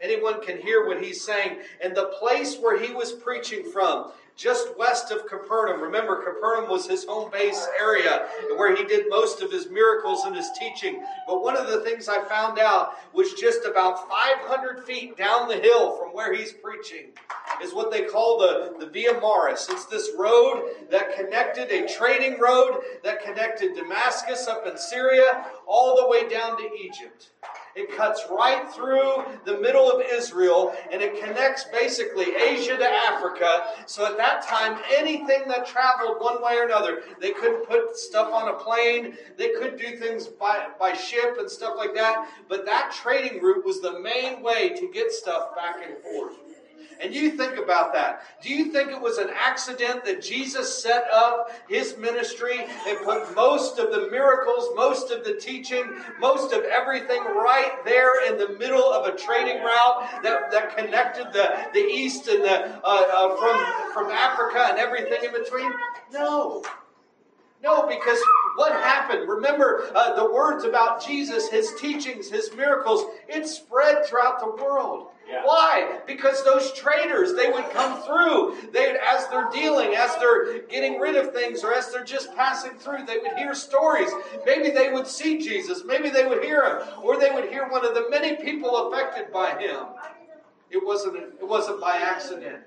Anyone 0.00 0.42
can 0.42 0.60
hear 0.60 0.86
what 0.86 1.02
he's 1.02 1.24
saying. 1.24 1.58
And 1.82 1.96
the 1.96 2.12
place 2.18 2.56
where 2.56 2.78
he 2.78 2.92
was 2.92 3.12
preaching 3.12 3.70
from, 3.70 4.12
just 4.36 4.76
west 4.76 5.12
of 5.12 5.26
Capernaum. 5.26 5.80
Remember, 5.80 6.16
Capernaum 6.16 6.68
was 6.68 6.86
his 6.86 7.04
home 7.04 7.30
base 7.30 7.68
area 7.80 8.26
where 8.56 8.74
he 8.74 8.84
did 8.84 9.08
most 9.08 9.42
of 9.42 9.52
his 9.52 9.70
miracles 9.70 10.24
and 10.24 10.34
his 10.34 10.50
teaching. 10.58 11.04
But 11.26 11.42
one 11.42 11.56
of 11.56 11.68
the 11.68 11.80
things 11.80 12.08
I 12.08 12.20
found 12.24 12.58
out 12.58 12.94
was 13.12 13.32
just 13.34 13.64
about 13.64 14.08
500 14.08 14.84
feet 14.84 15.16
down 15.16 15.48
the 15.48 15.56
hill 15.56 15.96
from 15.96 16.08
where 16.08 16.34
he's 16.34 16.52
preaching 16.52 17.10
is 17.62 17.72
what 17.72 17.92
they 17.92 18.02
call 18.02 18.38
the, 18.38 18.74
the 18.80 18.90
Via 18.90 19.20
Maris. 19.20 19.68
It's 19.70 19.86
this 19.86 20.10
road 20.18 20.64
that 20.90 21.16
connected, 21.16 21.70
a 21.70 21.86
trading 21.86 22.40
road 22.40 22.80
that 23.04 23.24
connected 23.24 23.76
Damascus 23.76 24.48
up 24.48 24.66
in 24.66 24.76
Syria 24.76 25.46
all 25.66 25.96
the 25.96 26.08
way 26.08 26.28
down 26.28 26.56
to 26.56 26.68
Egypt. 26.74 27.30
It 27.76 27.96
cuts 27.96 28.22
right 28.30 28.70
through 28.72 29.24
the 29.44 29.58
middle 29.58 29.90
of 29.90 30.02
Israel 30.12 30.74
and 30.92 31.02
it 31.02 31.20
connects 31.20 31.64
basically 31.64 32.34
Asia 32.36 32.76
to 32.76 32.88
Africa. 32.88 33.64
So 33.86 34.06
at 34.06 34.16
that 34.16 34.46
time, 34.46 34.78
anything 34.96 35.48
that 35.48 35.66
traveled 35.66 36.20
one 36.20 36.42
way 36.42 36.56
or 36.56 36.64
another, 36.64 37.02
they 37.20 37.32
couldn't 37.32 37.66
put 37.66 37.96
stuff 37.96 38.32
on 38.32 38.48
a 38.48 38.54
plane, 38.54 39.16
they 39.36 39.50
could 39.50 39.78
do 39.78 39.96
things 39.96 40.26
by, 40.26 40.68
by 40.78 40.92
ship 40.92 41.36
and 41.38 41.50
stuff 41.50 41.74
like 41.76 41.94
that. 41.94 42.28
But 42.48 42.64
that 42.66 42.92
trading 42.92 43.42
route 43.42 43.64
was 43.64 43.80
the 43.80 44.00
main 44.00 44.42
way 44.42 44.70
to 44.70 44.90
get 44.92 45.12
stuff 45.12 45.54
back 45.56 45.76
and 45.84 45.96
forth. 45.98 46.43
And 47.00 47.14
you 47.14 47.30
think 47.30 47.58
about 47.58 47.92
that. 47.92 48.22
Do 48.42 48.48
you 48.50 48.72
think 48.72 48.90
it 48.90 49.00
was 49.00 49.18
an 49.18 49.28
accident 49.34 50.04
that 50.04 50.22
Jesus 50.22 50.82
set 50.82 51.04
up 51.12 51.50
his 51.68 51.96
ministry 51.98 52.64
and 52.86 52.98
put 53.04 53.34
most 53.34 53.78
of 53.78 53.90
the 53.90 54.08
miracles, 54.10 54.68
most 54.74 55.10
of 55.10 55.24
the 55.24 55.34
teaching, 55.34 55.84
most 56.18 56.52
of 56.52 56.62
everything 56.64 57.22
right 57.24 57.72
there 57.84 58.30
in 58.30 58.38
the 58.38 58.56
middle 58.58 58.92
of 58.92 59.06
a 59.06 59.16
trading 59.16 59.62
route 59.62 60.22
that, 60.22 60.50
that 60.50 60.76
connected 60.76 61.32
the, 61.32 61.66
the 61.72 61.80
East 61.80 62.28
and 62.28 62.42
the, 62.42 62.76
uh, 62.84 62.86
uh, 62.86 63.36
from, 63.36 63.92
from 63.92 64.10
Africa 64.12 64.68
and 64.70 64.78
everything 64.78 65.24
in 65.24 65.32
between? 65.32 65.72
No. 66.12 66.62
No, 67.62 67.86
because 67.86 68.18
what 68.56 68.72
happened? 68.72 69.26
Remember 69.26 69.90
uh, 69.94 70.14
the 70.14 70.30
words 70.30 70.64
about 70.64 71.04
Jesus, 71.04 71.48
his 71.48 71.72
teachings, 71.80 72.28
his 72.28 72.54
miracles, 72.54 73.06
it 73.26 73.46
spread 73.48 74.04
throughout 74.04 74.38
the 74.38 74.62
world. 74.62 75.08
Why? 75.44 76.00
Because 76.06 76.42
those 76.44 76.72
traders, 76.72 77.34
they 77.34 77.50
would 77.50 77.70
come 77.70 78.02
through. 78.02 78.70
They, 78.72 78.96
as 78.96 79.28
they're 79.28 79.50
dealing, 79.50 79.94
as 79.94 80.16
they're 80.16 80.60
getting 80.62 80.98
rid 80.98 81.16
of 81.16 81.32
things, 81.32 81.62
or 81.62 81.72
as 81.74 81.92
they're 81.92 82.04
just 82.04 82.34
passing 82.34 82.78
through, 82.78 83.04
they 83.06 83.18
would 83.18 83.36
hear 83.36 83.54
stories. 83.54 84.10
Maybe 84.46 84.70
they 84.70 84.90
would 84.90 85.06
see 85.06 85.38
Jesus. 85.38 85.82
Maybe 85.84 86.10
they 86.10 86.26
would 86.26 86.42
hear 86.42 86.64
him, 86.64 86.88
or 87.02 87.18
they 87.18 87.30
would 87.30 87.50
hear 87.50 87.68
one 87.68 87.84
of 87.84 87.94
the 87.94 88.08
many 88.10 88.36
people 88.36 88.88
affected 88.88 89.32
by 89.32 89.50
him. 89.58 89.86
It 90.70 90.84
wasn't. 90.84 91.16
It 91.16 91.46
wasn't 91.46 91.80
by 91.80 91.96
accident. 91.96 92.62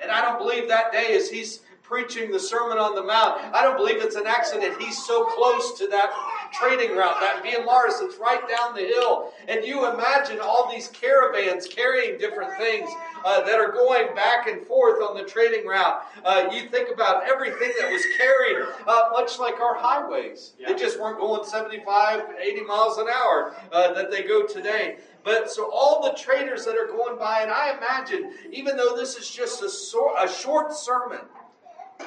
And 0.00 0.10
I 0.10 0.20
don't 0.22 0.38
believe 0.38 0.68
that 0.68 0.90
day 0.90 1.14
as 1.16 1.30
he's 1.30 1.60
preaching 1.82 2.32
the 2.32 2.40
Sermon 2.40 2.78
on 2.78 2.94
the 2.94 3.02
Mount. 3.02 3.40
I 3.54 3.62
don't 3.62 3.76
believe 3.76 4.02
it's 4.02 4.16
an 4.16 4.26
accident. 4.26 4.80
He's 4.80 5.04
so 5.04 5.26
close 5.26 5.78
to 5.78 5.86
that 5.88 6.10
trading 6.52 6.96
route, 6.96 7.16
that 7.20 7.42
Via 7.42 7.64
Maris 7.64 7.98
that's 7.98 8.16
right 8.16 8.40
down 8.48 8.74
the 8.74 8.82
hill. 8.82 9.32
And 9.48 9.64
you 9.64 9.90
imagine 9.90 10.38
all 10.40 10.70
these 10.70 10.88
caravans 10.88 11.66
carrying 11.66 12.18
different 12.18 12.56
things 12.58 12.90
uh, 13.24 13.42
that 13.42 13.58
are 13.58 13.72
going 13.72 14.14
back 14.14 14.46
and 14.48 14.66
forth 14.66 15.02
on 15.02 15.16
the 15.16 15.24
trading 15.24 15.66
route. 15.66 16.02
Uh, 16.24 16.48
you 16.52 16.68
think 16.68 16.92
about 16.92 17.28
everything 17.28 17.72
that 17.80 17.90
was 17.90 18.02
carried, 18.16 18.66
uh, 18.86 19.10
much 19.12 19.38
like 19.38 19.60
our 19.60 19.76
highways. 19.76 20.52
They 20.66 20.74
just 20.74 21.00
weren't 21.00 21.18
going 21.18 21.44
75, 21.44 22.22
80 22.40 22.60
miles 22.62 22.98
an 22.98 23.06
hour 23.08 23.54
uh, 23.72 23.92
that 23.94 24.10
they 24.10 24.22
go 24.22 24.46
today. 24.46 24.98
But 25.24 25.50
so 25.50 25.70
all 25.72 26.02
the 26.02 26.18
traders 26.18 26.64
that 26.64 26.76
are 26.76 26.86
going 26.86 27.18
by, 27.18 27.42
and 27.42 27.50
I 27.50 27.76
imagine, 27.76 28.32
even 28.50 28.76
though 28.76 28.96
this 28.96 29.16
is 29.16 29.30
just 29.30 29.62
a, 29.62 29.68
so, 29.68 30.14
a 30.18 30.28
short 30.28 30.74
sermon, 30.74 31.20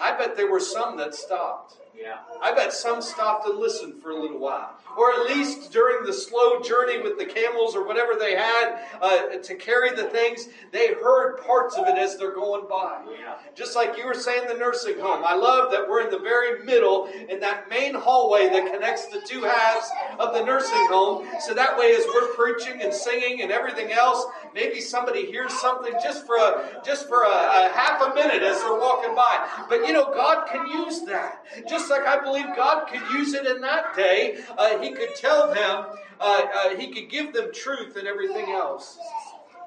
I 0.02 0.18
bet 0.18 0.36
there 0.36 0.52
were 0.52 0.60
some 0.60 0.98
that 0.98 1.16
stopped. 1.16 1.78
Yeah. 2.00 2.18
I 2.42 2.54
bet 2.54 2.74
some 2.74 3.02
stopped 3.02 3.48
and 3.48 3.60
listened 3.60 4.02
for 4.02 4.12
a 4.12 4.22
little 4.22 4.40
while. 4.40 4.78
Or 4.98 5.12
at 5.12 5.26
least 5.26 5.72
during 5.72 6.06
the 6.06 6.14
slow 6.14 6.62
journey 6.62 7.02
with 7.02 7.18
the 7.18 7.26
camels 7.26 7.76
or 7.76 7.86
whatever 7.86 8.14
they 8.18 8.36
had 8.36 8.80
uh, 9.02 9.38
to 9.38 9.56
carry 9.56 9.94
the 9.96 10.06
things, 10.06 10.48
they 10.72 10.94
heard 10.94 11.38
parts 11.46 11.76
of 11.76 11.88
it 11.88 11.98
as 11.98 12.18
they're 12.18 12.34
going 12.34 12.68
by. 12.70 13.04
Yeah. 13.20 13.36
Just 13.56 13.76
like 13.76 13.98
you 13.98 14.06
were 14.06 14.14
saying, 14.14 14.48
the 14.48 14.54
nursing 14.54 15.00
home. 15.00 15.24
I 15.26 15.36
love 15.36 15.72
that 15.72 15.88
we're 15.88 16.02
in 16.02 16.12
the 16.12 16.20
very 16.20 16.64
middle 16.64 17.08
in 17.30 17.40
that 17.40 17.70
main 17.70 17.94
hallway 17.94 18.50
that 18.50 18.72
connects 18.72 19.08
the 19.08 19.22
two 19.22 19.42
halves 19.42 19.90
of 20.20 20.34
the 20.34 20.44
nursing 20.44 20.88
home. 20.90 21.28
So 21.40 21.54
that 21.54 21.78
way, 21.78 21.96
as 21.96 22.06
we're 22.14 22.34
preaching 22.34 22.82
and 22.82 22.94
singing 22.94 23.42
and 23.42 23.52
everything 23.52 23.92
else, 23.92 24.26
maybe 24.54 24.82
somebody 24.82 25.26
hears 25.26 25.54
something 25.60 25.94
just 26.04 26.26
for 26.26 26.36
a 26.36 26.82
just 26.86 27.08
for 27.08 27.24
a, 27.24 27.28
a 27.28 27.72
half 27.74 28.02
a 28.02 28.14
minute 28.14 28.44
as 28.44 28.60
they're 28.62 28.80
walking 28.80 29.16
by. 29.16 29.48
But 29.70 29.86
you 29.88 29.94
know, 29.94 30.06
God 30.14 30.48
can 30.48 30.68
use 30.68 31.02
that. 31.04 31.44
Just 31.68 31.85
like 31.90 32.06
I 32.06 32.24
believe 32.24 32.46
God 32.56 32.88
could 32.88 33.02
use 33.18 33.34
it 33.34 33.46
in 33.46 33.62
that 33.62 33.96
day. 33.96 34.40
Uh, 34.58 34.80
he 34.80 34.92
could 34.92 35.16
tell 35.16 35.54
them, 35.54 35.86
uh, 36.20 36.42
uh, 36.54 36.76
He 36.76 36.88
could 36.92 37.10
give 37.10 37.34
them 37.34 37.52
truth 37.54 37.96
and 37.96 38.08
everything 38.08 38.50
else. 38.50 38.98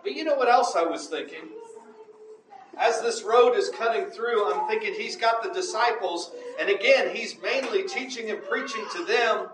But 0.03 0.13
you 0.13 0.25
know 0.25 0.37
what 0.37 0.49
else 0.49 0.75
I 0.77 0.83
was 0.83 1.07
thinking? 1.07 1.49
As 2.77 3.01
this 3.01 3.25
road 3.25 3.57
is 3.57 3.71
cutting 3.71 4.07
through, 4.07 4.53
I'm 4.53 4.69
thinking 4.69 4.95
He's 4.95 5.17
got 5.17 5.43
the 5.43 5.51
disciples, 5.51 6.31
and 6.61 6.71
again, 6.71 7.15
He's 7.15 7.37
mainly 7.43 7.87
teaching 7.89 8.31
and 8.31 8.43
preaching 8.43 8.85
to 8.97 9.05
them. 9.05 9.49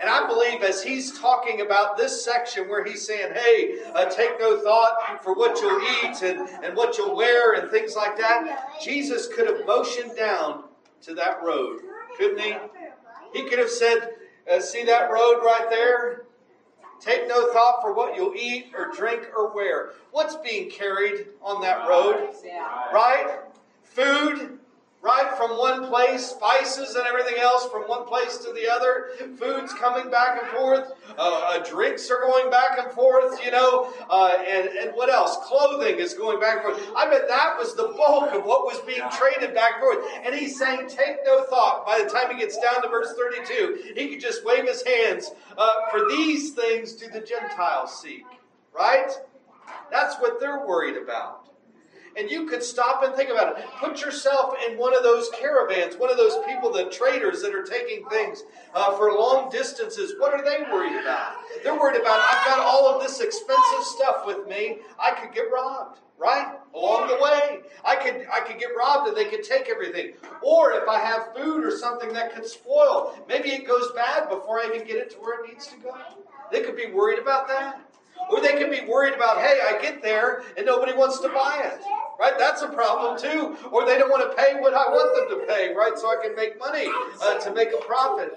And 0.00 0.08
I 0.08 0.26
believe 0.26 0.62
as 0.62 0.82
he's 0.82 1.18
talking 1.20 1.60
about 1.60 1.98
this 1.98 2.24
section 2.24 2.70
where 2.70 2.82
he's 2.82 3.06
saying, 3.06 3.34
hey, 3.34 3.80
uh, 3.94 4.06
take 4.06 4.40
no 4.40 4.58
thought 4.58 5.22
for 5.22 5.34
what 5.34 5.60
you'll 5.60 5.78
eat 5.78 6.22
and, 6.22 6.48
and 6.64 6.74
what 6.74 6.96
you'll 6.96 7.14
wear 7.14 7.52
and 7.52 7.70
things 7.70 7.94
like 7.96 8.16
that, 8.16 8.80
Jesus 8.82 9.28
could 9.28 9.46
have 9.46 9.66
motioned 9.66 10.16
down 10.16 10.64
to 11.02 11.12
that 11.16 11.42
road 11.42 11.82
couldn't 12.16 12.40
he? 12.40 12.54
He 13.32 13.48
could 13.48 13.58
have 13.58 13.70
said, 13.70 14.14
uh, 14.50 14.60
See 14.60 14.84
that 14.84 15.10
road 15.10 15.40
right 15.42 15.66
there? 15.70 16.24
Take 17.00 17.26
no 17.28 17.50
thought 17.52 17.80
for 17.80 17.94
what 17.94 18.14
you'll 18.14 18.34
eat 18.34 18.72
or 18.76 18.92
drink 18.94 19.30
or 19.34 19.54
wear. 19.54 19.92
What's 20.12 20.36
being 20.36 20.70
carried 20.70 21.28
on 21.42 21.62
that 21.62 21.88
road? 21.88 22.28
Right? 22.92 23.38
Food, 23.82 24.59
right 25.02 25.32
from 25.36 25.56
one 25.56 25.86
place, 25.86 26.26
spices 26.26 26.94
and 26.94 27.06
everything 27.06 27.38
else 27.38 27.66
from 27.70 27.82
one 27.82 28.04
place 28.06 28.36
to 28.38 28.52
the 28.52 28.70
other. 28.70 29.10
Food's 29.36 29.72
coming 29.72 30.10
back 30.10 30.38
and 30.42 30.50
forth. 30.50 30.92
Uh, 31.18 31.44
uh, 31.48 31.64
drinks 31.64 32.10
are 32.10 32.20
going 32.20 32.50
back 32.50 32.78
and 32.78 32.92
forth, 32.92 33.42
you 33.44 33.50
know. 33.50 33.92
Uh, 34.10 34.36
and, 34.46 34.68
and 34.68 34.90
what 34.90 35.08
else? 35.08 35.36
Clothing 35.44 35.98
is 35.98 36.12
going 36.12 36.38
back 36.38 36.64
and 36.64 36.74
forth. 36.74 36.92
I 36.94 37.08
bet 37.08 37.28
that 37.28 37.56
was 37.58 37.74
the 37.74 37.94
bulk 37.96 38.34
of 38.34 38.44
what 38.44 38.64
was 38.64 38.78
being 38.80 39.02
traded 39.10 39.54
back 39.54 39.74
and 39.74 39.80
forth. 39.80 40.04
And 40.24 40.34
he's 40.34 40.58
saying, 40.58 40.88
take 40.88 41.24
no 41.24 41.44
thought. 41.44 41.86
By 41.86 42.02
the 42.04 42.10
time 42.10 42.34
he 42.34 42.40
gets 42.40 42.58
down 42.58 42.82
to 42.82 42.88
verse 42.88 43.14
32, 43.16 43.94
he 43.96 44.08
could 44.08 44.20
just 44.20 44.44
wave 44.44 44.66
his 44.66 44.82
hands. 44.82 45.30
Uh, 45.56 45.72
for 45.90 46.08
these 46.10 46.50
things 46.50 46.92
do 46.92 47.08
the 47.08 47.20
Gentiles 47.20 48.00
seek. 48.00 48.24
Right? 48.74 49.10
That's 49.90 50.16
what 50.16 50.40
they're 50.40 50.66
worried 50.66 50.96
about. 50.96 51.39
And 52.16 52.30
you 52.30 52.46
could 52.46 52.62
stop 52.62 53.04
and 53.04 53.14
think 53.14 53.30
about 53.30 53.58
it. 53.58 53.64
Put 53.78 54.00
yourself 54.00 54.54
in 54.66 54.76
one 54.76 54.96
of 54.96 55.02
those 55.02 55.30
caravans, 55.38 55.96
one 55.96 56.10
of 56.10 56.16
those 56.16 56.36
people, 56.46 56.72
the 56.72 56.90
traders 56.90 57.40
that 57.42 57.54
are 57.54 57.62
taking 57.62 58.04
things 58.06 58.42
uh, 58.74 58.96
for 58.96 59.12
long 59.12 59.48
distances. 59.50 60.14
What 60.18 60.34
are 60.34 60.44
they 60.44 60.64
worried 60.70 61.00
about? 61.00 61.34
They're 61.62 61.78
worried 61.78 62.00
about, 62.00 62.20
I've 62.20 62.44
got 62.46 62.58
all 62.58 62.88
of 62.88 63.02
this 63.02 63.20
expensive 63.20 63.84
stuff 63.84 64.26
with 64.26 64.46
me. 64.48 64.78
I 64.98 65.12
could 65.12 65.32
get 65.32 65.50
robbed, 65.52 66.00
right? 66.18 66.56
Along 66.74 67.08
the 67.08 67.14
way. 67.14 67.60
I 67.84 67.96
could, 67.96 68.26
I 68.32 68.40
could 68.40 68.58
get 68.58 68.70
robbed 68.76 69.08
and 69.08 69.16
they 69.16 69.26
could 69.26 69.44
take 69.44 69.68
everything. 69.68 70.14
Or 70.42 70.72
if 70.72 70.88
I 70.88 70.98
have 70.98 71.34
food 71.36 71.64
or 71.64 71.76
something 71.76 72.12
that 72.12 72.34
could 72.34 72.46
spoil, 72.46 73.16
maybe 73.28 73.50
it 73.50 73.66
goes 73.66 73.92
bad 73.92 74.28
before 74.28 74.58
I 74.58 74.66
even 74.74 74.86
get 74.86 74.96
it 74.96 75.10
to 75.10 75.16
where 75.18 75.44
it 75.44 75.48
needs 75.48 75.68
to 75.68 75.76
go. 75.76 75.92
They 76.50 76.62
could 76.62 76.76
be 76.76 76.86
worried 76.86 77.20
about 77.20 77.46
that. 77.48 77.80
Or 78.28 78.40
they 78.40 78.52
can 78.52 78.70
be 78.70 78.80
worried 78.86 79.14
about, 79.14 79.38
hey, 79.38 79.60
I 79.62 79.80
get 79.80 80.02
there 80.02 80.42
and 80.56 80.66
nobody 80.66 80.92
wants 80.92 81.20
to 81.20 81.28
buy 81.28 81.62
it. 81.64 81.80
Right? 82.18 82.34
That's 82.38 82.62
a 82.62 82.68
problem 82.68 83.18
too. 83.18 83.56
Or 83.70 83.86
they 83.86 83.98
don't 83.98 84.10
want 84.10 84.30
to 84.30 84.36
pay 84.36 84.60
what 84.60 84.74
I 84.74 84.88
want 84.88 85.30
them 85.30 85.40
to 85.40 85.46
pay, 85.46 85.72
right? 85.74 85.96
So 85.96 86.08
I 86.08 86.22
can 86.22 86.34
make 86.36 86.58
money 86.58 86.86
uh, 87.22 87.38
to 87.38 87.52
make 87.52 87.70
a 87.72 87.84
profit. 87.84 88.36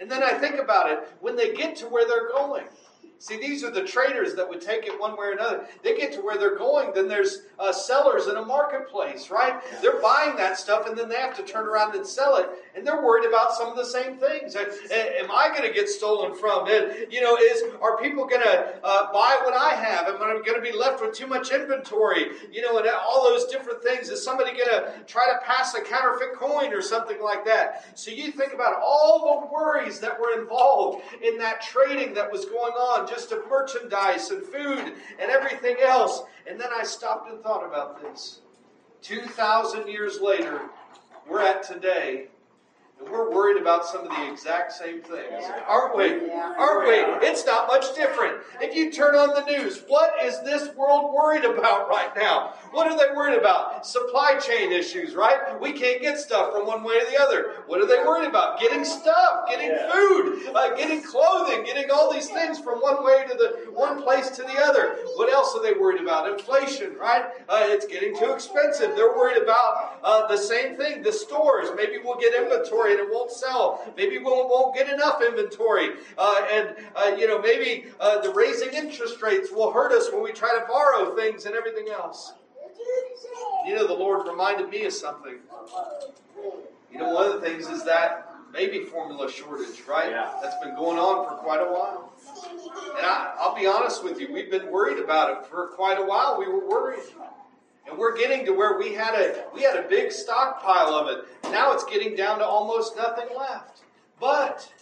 And 0.00 0.10
then 0.10 0.22
I 0.22 0.32
think 0.32 0.58
about 0.58 0.90
it 0.90 1.00
when 1.20 1.36
they 1.36 1.52
get 1.54 1.76
to 1.76 1.86
where 1.86 2.06
they're 2.06 2.28
going. 2.28 2.64
See, 3.20 3.36
these 3.36 3.62
are 3.62 3.70
the 3.70 3.84
traders 3.84 4.34
that 4.36 4.48
would 4.48 4.62
take 4.62 4.86
it 4.86 4.98
one 4.98 5.12
way 5.12 5.26
or 5.26 5.32
another. 5.32 5.66
They 5.82 5.94
get 5.94 6.10
to 6.14 6.22
where 6.22 6.38
they're 6.38 6.56
going, 6.56 6.94
then 6.94 7.06
there's 7.06 7.42
uh, 7.58 7.70
sellers 7.70 8.28
in 8.28 8.36
a 8.36 8.42
marketplace, 8.42 9.30
right? 9.30 9.60
They're 9.82 10.00
buying 10.00 10.36
that 10.36 10.58
stuff, 10.58 10.88
and 10.88 10.96
then 10.96 11.10
they 11.10 11.16
have 11.16 11.36
to 11.36 11.42
turn 11.42 11.66
around 11.66 11.94
and 11.94 12.06
sell 12.06 12.38
it, 12.38 12.48
and 12.74 12.86
they're 12.86 13.04
worried 13.04 13.28
about 13.28 13.52
some 13.52 13.68
of 13.68 13.76
the 13.76 13.84
same 13.84 14.16
things. 14.16 14.56
Am 14.56 15.30
I 15.30 15.50
going 15.50 15.68
to 15.68 15.74
get 15.74 15.90
stolen 15.90 16.34
from? 16.34 16.66
And, 16.68 17.12
you 17.12 17.20
know, 17.20 17.36
is 17.36 17.62
are 17.82 17.98
people 17.98 18.24
going 18.26 18.40
to 18.40 18.74
uh, 18.82 19.12
buy 19.12 19.38
what 19.44 19.52
I 19.52 19.74
have? 19.74 20.08
Am 20.08 20.16
I 20.22 20.40
going 20.42 20.54
to 20.54 20.62
be 20.62 20.72
left 20.72 21.02
with 21.02 21.14
too 21.14 21.26
much 21.26 21.50
inventory? 21.50 22.30
You 22.50 22.62
know, 22.62 22.78
and 22.78 22.88
all 22.88 23.24
those 23.24 23.44
different 23.48 23.82
things. 23.82 24.08
Is 24.08 24.24
somebody 24.24 24.52
going 24.52 24.70
to 24.70 24.94
try 25.06 25.30
to 25.30 25.38
pass 25.44 25.74
a 25.74 25.82
counterfeit 25.82 26.36
coin 26.36 26.72
or 26.72 26.80
something 26.80 27.22
like 27.22 27.44
that? 27.44 27.98
So 27.98 28.10
you 28.10 28.32
think 28.32 28.54
about 28.54 28.80
all 28.82 29.42
the 29.42 29.54
worries 29.54 30.00
that 30.00 30.18
were 30.18 30.40
involved 30.40 31.04
in 31.22 31.36
that 31.36 31.60
trading 31.60 32.14
that 32.14 32.32
was 32.32 32.46
going 32.46 32.72
on 32.72 33.09
just 33.10 33.32
of 33.32 33.48
merchandise 33.50 34.30
and 34.30 34.42
food 34.42 34.94
and 35.18 35.30
everything 35.30 35.76
else. 35.82 36.22
And 36.48 36.58
then 36.60 36.70
I 36.74 36.84
stopped 36.84 37.30
and 37.30 37.42
thought 37.42 37.66
about 37.66 38.00
this. 38.00 38.40
2,000 39.02 39.88
years 39.88 40.20
later, 40.20 40.60
we're 41.28 41.42
at 41.42 41.62
today, 41.62 42.28
and 43.00 43.10
we're 43.10 43.30
worried 43.30 43.60
about 43.60 43.86
some 43.86 44.02
of 44.02 44.08
the 44.08 44.30
exact 44.30 44.72
same 44.72 45.00
things, 45.02 45.30
yeah. 45.30 45.62
aren't 45.66 45.96
we? 45.96 46.26
Yeah. 46.26 46.54
Aren't 46.58 46.88
we? 46.88 47.26
It's 47.26 47.46
not 47.46 47.66
much 47.66 47.94
different. 47.94 48.38
If 48.60 48.74
you 48.74 48.92
turn 48.92 49.14
on 49.14 49.34
the 49.34 49.44
news, 49.50 49.82
what 49.88 50.12
is 50.22 50.40
this 50.42 50.74
world 50.74 51.14
worried 51.14 51.44
about 51.44 51.88
right 51.88 52.10
now? 52.16 52.54
What 52.72 52.86
are 52.86 52.96
they 52.96 53.14
worried 53.14 53.38
about? 53.38 53.86
Supply 53.86 54.38
chain 54.38 54.72
issues, 54.72 55.14
right? 55.14 55.60
We 55.60 55.72
can't 55.72 56.02
get 56.02 56.18
stuff 56.18 56.52
from 56.52 56.66
one 56.66 56.84
way 56.84 56.96
or 56.96 57.10
the 57.10 57.20
other. 57.20 57.54
What 57.66 57.80
are 57.80 57.86
they 57.86 57.98
worried 58.06 58.28
about? 58.28 58.60
Getting 58.60 58.84
stuff, 58.84 59.48
getting 59.48 59.68
yeah. 59.68 59.90
food, 59.92 60.54
uh, 60.54 60.74
getting 60.74 61.02
clothing, 61.02 61.64
getting 61.64 61.90
all 61.90 62.12
these 62.12 62.28
things 62.28 62.58
from 62.58 62.80
one 62.80 63.04
way 63.04 63.24
to 63.28 63.34
the 63.34 63.70
one 63.72 64.02
place 64.02 64.28
to 64.30 64.42
the 64.42 64.58
other. 64.58 64.96
What 65.16 65.32
else 65.32 65.54
are 65.56 65.62
they 65.62 65.72
worried 65.72 66.00
about? 66.00 66.28
Inflation, 66.28 66.94
right? 67.00 67.24
Uh, 67.48 67.60
it's 67.64 67.86
getting 67.86 68.16
too 68.16 68.32
expensive. 68.32 68.94
They're 68.94 69.16
worried 69.16 69.42
about 69.42 70.00
uh, 70.02 70.26
the 70.28 70.36
same 70.36 70.76
thing. 70.76 71.02
The 71.02 71.12
stores. 71.12 71.68
Maybe 71.76 71.98
we'll 72.04 72.18
get 72.18 72.34
inventory 72.34 72.89
inventory 72.90 73.00
and 73.00 73.10
it 73.10 73.14
won't 73.14 73.30
sell. 73.30 73.92
Maybe 73.96 74.18
we 74.18 74.24
won't 74.24 74.74
get 74.74 74.88
enough 74.88 75.22
inventory. 75.22 75.90
Uh, 76.16 76.46
and, 76.50 76.74
uh, 76.96 77.16
you 77.16 77.26
know, 77.26 77.40
maybe 77.40 77.86
uh, 78.00 78.20
the 78.20 78.30
raising 78.30 78.72
interest 78.72 79.20
rates 79.22 79.50
will 79.50 79.72
hurt 79.72 79.92
us 79.92 80.10
when 80.12 80.22
we 80.22 80.32
try 80.32 80.50
to 80.58 80.64
borrow 80.66 81.14
things 81.16 81.46
and 81.46 81.54
everything 81.54 81.88
else. 81.88 82.34
You 83.66 83.74
know, 83.74 83.86
the 83.86 83.94
Lord 83.94 84.26
reminded 84.26 84.68
me 84.70 84.84
of 84.86 84.92
something. 84.92 85.36
You 86.92 86.98
know, 86.98 87.14
one 87.14 87.26
of 87.26 87.40
the 87.40 87.46
things 87.46 87.68
is 87.68 87.84
that 87.84 88.26
baby 88.52 88.84
formula 88.84 89.30
shortage, 89.30 89.82
right? 89.88 90.10
Yeah. 90.10 90.32
That's 90.42 90.56
been 90.64 90.74
going 90.74 90.98
on 90.98 91.28
for 91.28 91.36
quite 91.36 91.60
a 91.60 91.70
while. 91.70 92.12
And 92.96 93.06
I, 93.06 93.34
I'll 93.38 93.54
be 93.54 93.66
honest 93.66 94.02
with 94.02 94.18
you, 94.18 94.32
we've 94.32 94.50
been 94.50 94.70
worried 94.72 94.98
about 94.98 95.30
it 95.30 95.46
for 95.46 95.68
quite 95.68 95.98
a 95.98 96.04
while. 96.04 96.38
We 96.38 96.48
were 96.48 96.66
worried. 96.66 97.04
And 97.90 97.98
we're 97.98 98.16
getting 98.16 98.46
to 98.46 98.52
where 98.52 98.78
we 98.78 98.94
had 98.94 99.14
a 99.14 99.44
we 99.52 99.62
had 99.62 99.76
a 99.76 99.88
big 99.88 100.12
stockpile 100.12 100.94
of 100.94 101.08
it. 101.08 101.24
Now 101.50 101.72
it's 101.72 101.84
getting 101.84 102.14
down 102.14 102.38
to 102.38 102.44
almost 102.44 102.96
nothing 102.96 103.26
left. 103.36 103.82
But 104.20 104.72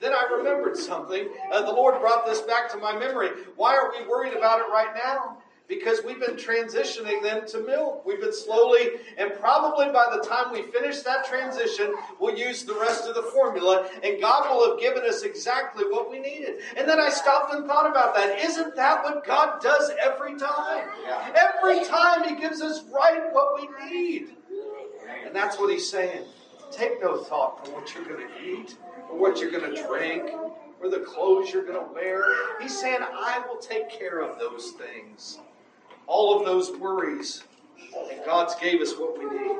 then 0.00 0.12
I 0.12 0.28
remembered 0.36 0.76
something. 0.76 1.28
Uh, 1.50 1.62
the 1.62 1.72
Lord 1.72 2.00
brought 2.00 2.26
this 2.26 2.40
back 2.42 2.70
to 2.72 2.78
my 2.78 2.96
memory. 2.96 3.30
Why 3.56 3.76
are 3.76 3.90
we 3.90 4.06
worried 4.06 4.34
about 4.34 4.60
it 4.60 4.66
right 4.70 4.94
now? 4.94 5.38
Because 5.68 6.00
we've 6.04 6.20
been 6.20 6.36
transitioning 6.36 7.22
them 7.22 7.46
to 7.48 7.60
milk. 7.60 8.04
We've 8.04 8.20
been 8.20 8.32
slowly, 8.32 8.90
and 9.16 9.32
probably 9.40 9.86
by 9.86 10.06
the 10.14 10.26
time 10.26 10.52
we 10.52 10.62
finish 10.70 11.00
that 11.00 11.24
transition, 11.24 11.94
we'll 12.20 12.36
use 12.36 12.64
the 12.64 12.74
rest 12.74 13.08
of 13.08 13.14
the 13.14 13.22
formula, 13.22 13.88
and 14.02 14.20
God 14.20 14.50
will 14.50 14.70
have 14.70 14.80
given 14.80 15.04
us 15.04 15.22
exactly 15.22 15.84
what 15.84 16.10
we 16.10 16.18
needed. 16.18 16.60
And 16.76 16.88
then 16.88 17.00
I 17.00 17.08
stopped 17.08 17.54
and 17.54 17.66
thought 17.66 17.90
about 17.90 18.14
that. 18.14 18.38
Isn't 18.44 18.76
that 18.76 19.02
what 19.02 19.24
God 19.24 19.62
does 19.62 19.90
every 20.02 20.38
time? 20.38 20.88
Every 21.34 21.84
time 21.84 22.28
He 22.28 22.40
gives 22.40 22.60
us 22.60 22.84
right 22.92 23.32
what 23.32 23.60
we 23.60 23.90
need. 23.90 24.36
And 25.24 25.34
that's 25.34 25.58
what 25.58 25.70
He's 25.70 25.88
saying. 25.88 26.24
Take 26.70 27.02
no 27.02 27.22
thought 27.22 27.66
for 27.66 27.72
what 27.72 27.94
you're 27.94 28.04
going 28.04 28.26
to 28.26 28.44
eat, 28.44 28.76
or 29.10 29.18
what 29.18 29.38
you're 29.38 29.50
going 29.50 29.74
to 29.74 29.82
drink, 29.86 30.30
or 30.80 30.88
the 30.90 31.00
clothes 31.00 31.52
you're 31.52 31.64
going 31.64 31.78
to 31.78 31.92
wear. 31.94 32.24
He's 32.60 32.78
saying, 32.78 33.00
I 33.00 33.42
will 33.46 33.58
take 33.58 33.88
care 33.88 34.20
of 34.20 34.38
those 34.38 34.72
things 34.72 35.38
all 36.06 36.38
of 36.38 36.44
those 36.44 36.76
worries, 36.78 37.44
and 38.10 38.24
God's 38.24 38.54
gave 38.56 38.80
us 38.80 38.94
what 38.94 39.18
we 39.18 39.24
need. 39.24 39.52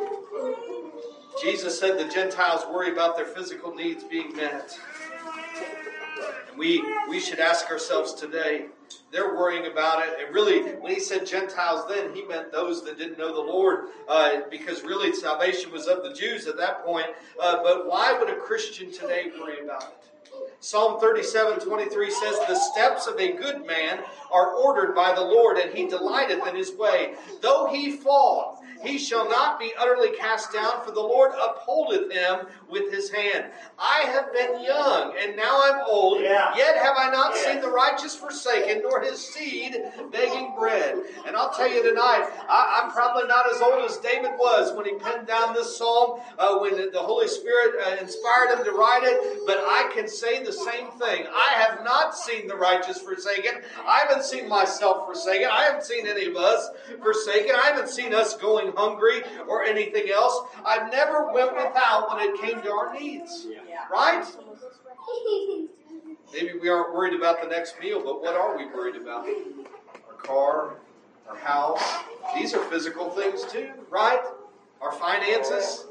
Jesus 1.42 1.78
said 1.78 1.98
the 1.98 2.12
Gentiles 2.12 2.64
worry 2.70 2.92
about 2.92 3.16
their 3.16 3.26
physical 3.26 3.74
needs 3.74 4.04
being 4.04 4.34
met. 4.36 4.78
And 6.48 6.58
we, 6.58 6.84
we 7.08 7.18
should 7.20 7.40
ask 7.40 7.70
ourselves 7.70 8.14
today, 8.14 8.66
they're 9.10 9.34
worrying 9.34 9.70
about 9.70 10.06
it. 10.06 10.14
And 10.24 10.34
really, 10.34 10.62
when 10.74 10.92
he 10.92 11.00
said 11.00 11.26
Gentiles 11.26 11.86
then, 11.88 12.14
he 12.14 12.22
meant 12.24 12.52
those 12.52 12.84
that 12.84 12.98
didn't 12.98 13.18
know 13.18 13.34
the 13.34 13.40
Lord, 13.40 13.88
uh, 14.08 14.40
because 14.50 14.82
really 14.82 15.12
salvation 15.12 15.72
was 15.72 15.86
of 15.86 16.02
the 16.02 16.12
Jews 16.12 16.46
at 16.46 16.56
that 16.58 16.84
point. 16.84 17.06
Uh, 17.40 17.62
but 17.62 17.86
why 17.88 18.16
would 18.18 18.30
a 18.30 18.36
Christian 18.36 18.92
today 18.92 19.30
worry 19.38 19.60
about 19.64 19.84
it? 19.84 20.11
Psalm 20.62 21.00
37 21.00 21.58
23 21.58 22.10
says, 22.12 22.38
The 22.46 22.54
steps 22.54 23.08
of 23.08 23.18
a 23.18 23.32
good 23.32 23.66
man 23.66 24.04
are 24.30 24.54
ordered 24.54 24.94
by 24.94 25.12
the 25.12 25.20
Lord, 25.20 25.58
and 25.58 25.76
he 25.76 25.88
delighteth 25.88 26.46
in 26.46 26.54
his 26.54 26.70
way. 26.70 27.14
Though 27.40 27.66
he 27.66 27.90
fall, 27.90 28.61
he 28.82 28.98
shall 28.98 29.28
not 29.28 29.58
be 29.58 29.72
utterly 29.78 30.10
cast 30.16 30.52
down, 30.52 30.84
for 30.84 30.92
the 30.92 31.00
Lord 31.00 31.32
upholdeth 31.40 32.12
him 32.12 32.46
with 32.70 32.92
his 32.92 33.10
hand. 33.10 33.46
I 33.78 34.02
have 34.06 34.32
been 34.32 34.62
young, 34.62 35.14
and 35.20 35.36
now 35.36 35.60
I'm 35.64 35.80
old, 35.86 36.20
yeah. 36.20 36.54
yet 36.56 36.76
have 36.76 36.96
I 36.96 37.10
not 37.10 37.32
yeah. 37.34 37.52
seen 37.52 37.60
the 37.60 37.70
righteous 37.70 38.14
forsaken, 38.14 38.82
nor 38.82 39.02
his 39.02 39.18
seed 39.18 39.76
begging 40.12 40.54
bread. 40.56 40.96
And 41.26 41.36
I'll 41.36 41.52
tell 41.52 41.68
you 41.68 41.82
tonight, 41.82 42.28
I, 42.48 42.82
am 42.84 42.92
probably 42.92 43.26
not 43.26 43.52
as 43.52 43.60
old 43.60 43.84
as 43.84 43.96
David 43.98 44.32
was 44.38 44.76
when 44.76 44.86
he 44.86 44.94
penned 44.94 45.26
down 45.26 45.54
this 45.54 45.76
psalm, 45.76 46.20
uh, 46.38 46.58
when 46.58 46.76
the 46.76 47.00
Holy 47.00 47.26
Spirit 47.26 47.74
uh, 47.84 47.96
inspired 48.00 48.56
him 48.56 48.64
to 48.64 48.70
write 48.70 49.02
it, 49.02 49.40
but 49.46 49.58
I 49.58 49.90
can 49.94 50.08
say 50.08 50.42
the 50.44 50.52
the 50.52 50.70
same 50.70 50.90
thing. 50.98 51.26
I 51.34 51.62
have 51.62 51.84
not 51.84 52.16
seen 52.16 52.46
the 52.46 52.56
righteous 52.56 52.98
forsaken. 52.98 53.62
I 53.86 54.04
haven't 54.06 54.24
seen 54.24 54.48
myself 54.48 55.06
forsaken. 55.06 55.48
I 55.50 55.64
haven't 55.64 55.84
seen 55.84 56.06
any 56.06 56.26
of 56.26 56.36
us 56.36 56.68
forsaken. 57.02 57.54
I 57.56 57.68
haven't 57.68 57.88
seen 57.88 58.12
us 58.12 58.36
going 58.36 58.71
hungry 58.76 59.22
or 59.48 59.62
anything 59.64 60.10
else. 60.10 60.40
I've 60.64 60.90
never 60.90 61.32
went 61.32 61.54
without 61.56 62.08
when 62.10 62.28
it 62.28 62.40
came 62.40 62.62
to 62.62 62.70
our 62.70 62.92
needs. 62.92 63.46
Right? 63.90 64.24
Maybe 66.32 66.58
we 66.58 66.68
aren't 66.68 66.94
worried 66.94 67.14
about 67.14 67.42
the 67.42 67.48
next 67.48 67.78
meal, 67.80 68.02
but 68.02 68.22
what 68.22 68.34
are 68.34 68.56
we 68.56 68.66
worried 68.66 68.96
about? 68.96 69.26
Our 69.26 70.14
car, 70.16 70.74
our 71.28 71.36
house. 71.36 71.82
These 72.34 72.54
are 72.54 72.62
physical 72.70 73.10
things 73.10 73.44
too, 73.44 73.70
right? 73.90 74.20
Our 74.80 74.92
finances. 74.92 75.86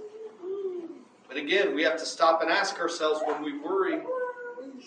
But 1.27 1.37
again, 1.37 1.75
we 1.75 1.83
have 1.83 1.97
to 1.97 2.05
stop 2.05 2.41
and 2.41 2.51
ask 2.51 2.79
ourselves 2.79 3.21
when 3.25 3.41
we 3.41 3.57
worry, 3.59 4.01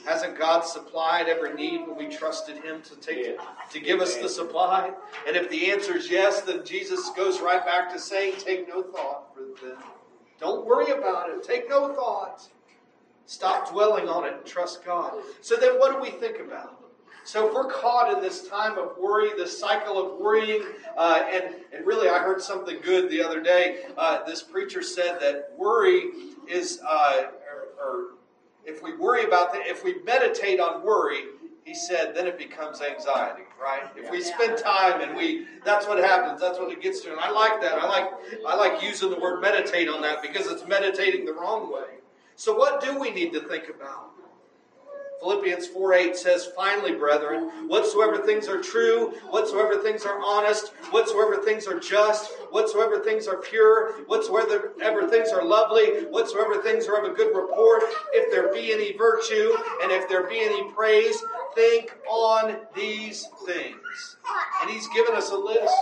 Hasn't 0.04 0.38
God 0.38 0.61
supplied 0.61 1.28
every 1.28 1.54
need 1.54 1.87
when 1.87 1.96
we 1.96 2.07
trusted 2.09 2.62
Him 2.62 2.83
to 2.83 2.96
take 2.96 3.38
to 3.70 3.80
give 3.80 4.00
us 4.00 4.16
the 4.16 4.28
supply? 4.28 4.92
And 5.26 5.37
if 5.37 5.48
the 5.50 5.70
answer 5.70 5.96
is 5.96 6.11
yes, 6.11 6.42
then 6.42 6.64
Jesus 6.64 7.11
goes 7.11 7.40
right 7.40 7.64
back 7.64 7.92
to 7.92 7.98
saying, 7.98 8.35
"Take 8.38 8.68
no 8.68 8.83
thought 8.83 9.35
for 9.35 9.66
them. 9.66 9.78
Don't 10.38 10.66
worry 10.66 10.90
about 10.90 11.30
it. 11.30 11.42
Take 11.42 11.68
no 11.68 11.94
thought. 11.94 12.48
Stop 13.26 13.70
dwelling 13.70 14.09
on 14.09 14.24
it 14.24 14.35
and 14.35 14.44
trust 14.44 14.85
God." 14.85 15.14
So 15.40 15.57
then, 15.57 15.78
what 15.78 15.92
do 15.92 16.00
we 16.00 16.11
think 16.11 16.40
about? 16.40 16.85
So 17.24 17.48
if 17.48 17.54
we're 17.54 17.70
caught 17.70 18.12
in 18.12 18.20
this 18.22 18.46
time 18.48 18.78
of 18.78 18.98
worry, 18.98 19.30
this 19.35 19.59
cycle 19.59 19.98
of 19.98 20.20
worrying, 20.20 20.62
uh, 20.94 21.22
and, 21.26 21.54
and 21.72 21.87
really 21.87 22.09
I 22.11 22.18
heard 22.18 22.42
something 22.42 22.80
good 22.83 23.09
the 23.11 23.22
other 23.22 23.40
day. 23.40 23.87
Uh, 23.96 24.22
this 24.24 24.42
preacher 24.42 24.83
said 24.83 25.20
that 25.20 25.52
worry 25.57 26.11
is, 26.46 26.80
uh, 26.87 27.22
or, 27.50 27.83
or 27.83 28.04
if 28.66 28.83
we 28.83 28.96
worry 28.96 29.24
about 29.24 29.53
that, 29.53 29.66
if 29.66 29.85
we 29.85 29.96
meditate 30.05 30.61
on 30.61 30.85
worry, 30.85 31.24
he 31.64 31.74
said, 31.74 32.14
then 32.14 32.27
it 32.27 32.37
becomes 32.37 32.83
anxiety, 32.83 33.44
right? 33.62 33.85
If 33.96 34.11
we 34.11 34.20
spend 34.20 34.59
time 34.59 35.00
and 35.00 35.16
we, 35.16 35.46
that's 35.64 35.87
what 35.87 35.98
happens. 35.98 36.40
That's 36.40 36.59
what 36.59 36.70
it 36.70 36.83
gets 36.83 37.00
to. 37.00 37.12
And 37.12 37.20
I 37.20 37.31
like 37.31 37.61
that. 37.62 37.79
I 37.79 37.88
like, 37.88 38.11
I 38.46 38.55
like 38.55 38.83
using 38.83 39.11
the 39.11 39.18
word 39.18 39.40
meditate 39.40 39.88
on 39.88 40.03
that 40.03 40.20
because 40.20 40.46
it's 40.46 40.66
meditating 40.66 41.24
the 41.24 41.33
wrong 41.33 41.72
way. 41.72 42.00
So 42.37 42.55
what 42.55 42.83
do 42.83 42.98
we 42.98 43.11
need 43.11 43.33
to 43.33 43.40
think 43.40 43.68
about? 43.68 44.11
Philippians 45.20 45.66
4 45.68 45.94
8 45.94 46.16
says, 46.16 46.46
Finally, 46.57 46.94
brethren, 46.94 47.68
whatsoever 47.68 48.18
things 48.18 48.48
are 48.48 48.61
true, 48.61 49.12
whatsoever 49.31 49.83
things 49.83 50.05
are 50.05 50.20
honest, 50.22 50.68
whatsoever 50.90 51.37
things 51.37 51.66
are 51.66 51.79
just, 51.79 52.33
whatsoever 52.50 53.00
things 53.00 53.27
are 53.27 53.38
pure, 53.38 53.92
whatsoever 54.07 55.09
things 55.09 55.31
are 55.31 55.44
lovely, 55.44 56.05
whatsoever 56.11 56.61
things 56.62 56.87
are 56.87 57.05
of 57.05 57.11
a 57.11 57.14
good 57.14 57.35
report, 57.35 57.83
if 58.12 58.31
there 58.31 58.53
be 58.53 58.72
any 58.72 58.96
virtue, 58.96 59.53
and 59.83 59.92
if 59.92 60.09
there 60.09 60.27
be 60.29 60.40
any 60.40 60.70
praise, 60.72 61.22
think 61.55 61.94
on 62.09 62.57
these 62.74 63.27
things. 63.46 63.84
And 64.62 64.70
he's 64.70 64.88
given 64.88 65.14
us 65.14 65.30
a 65.30 65.37
list, 65.37 65.74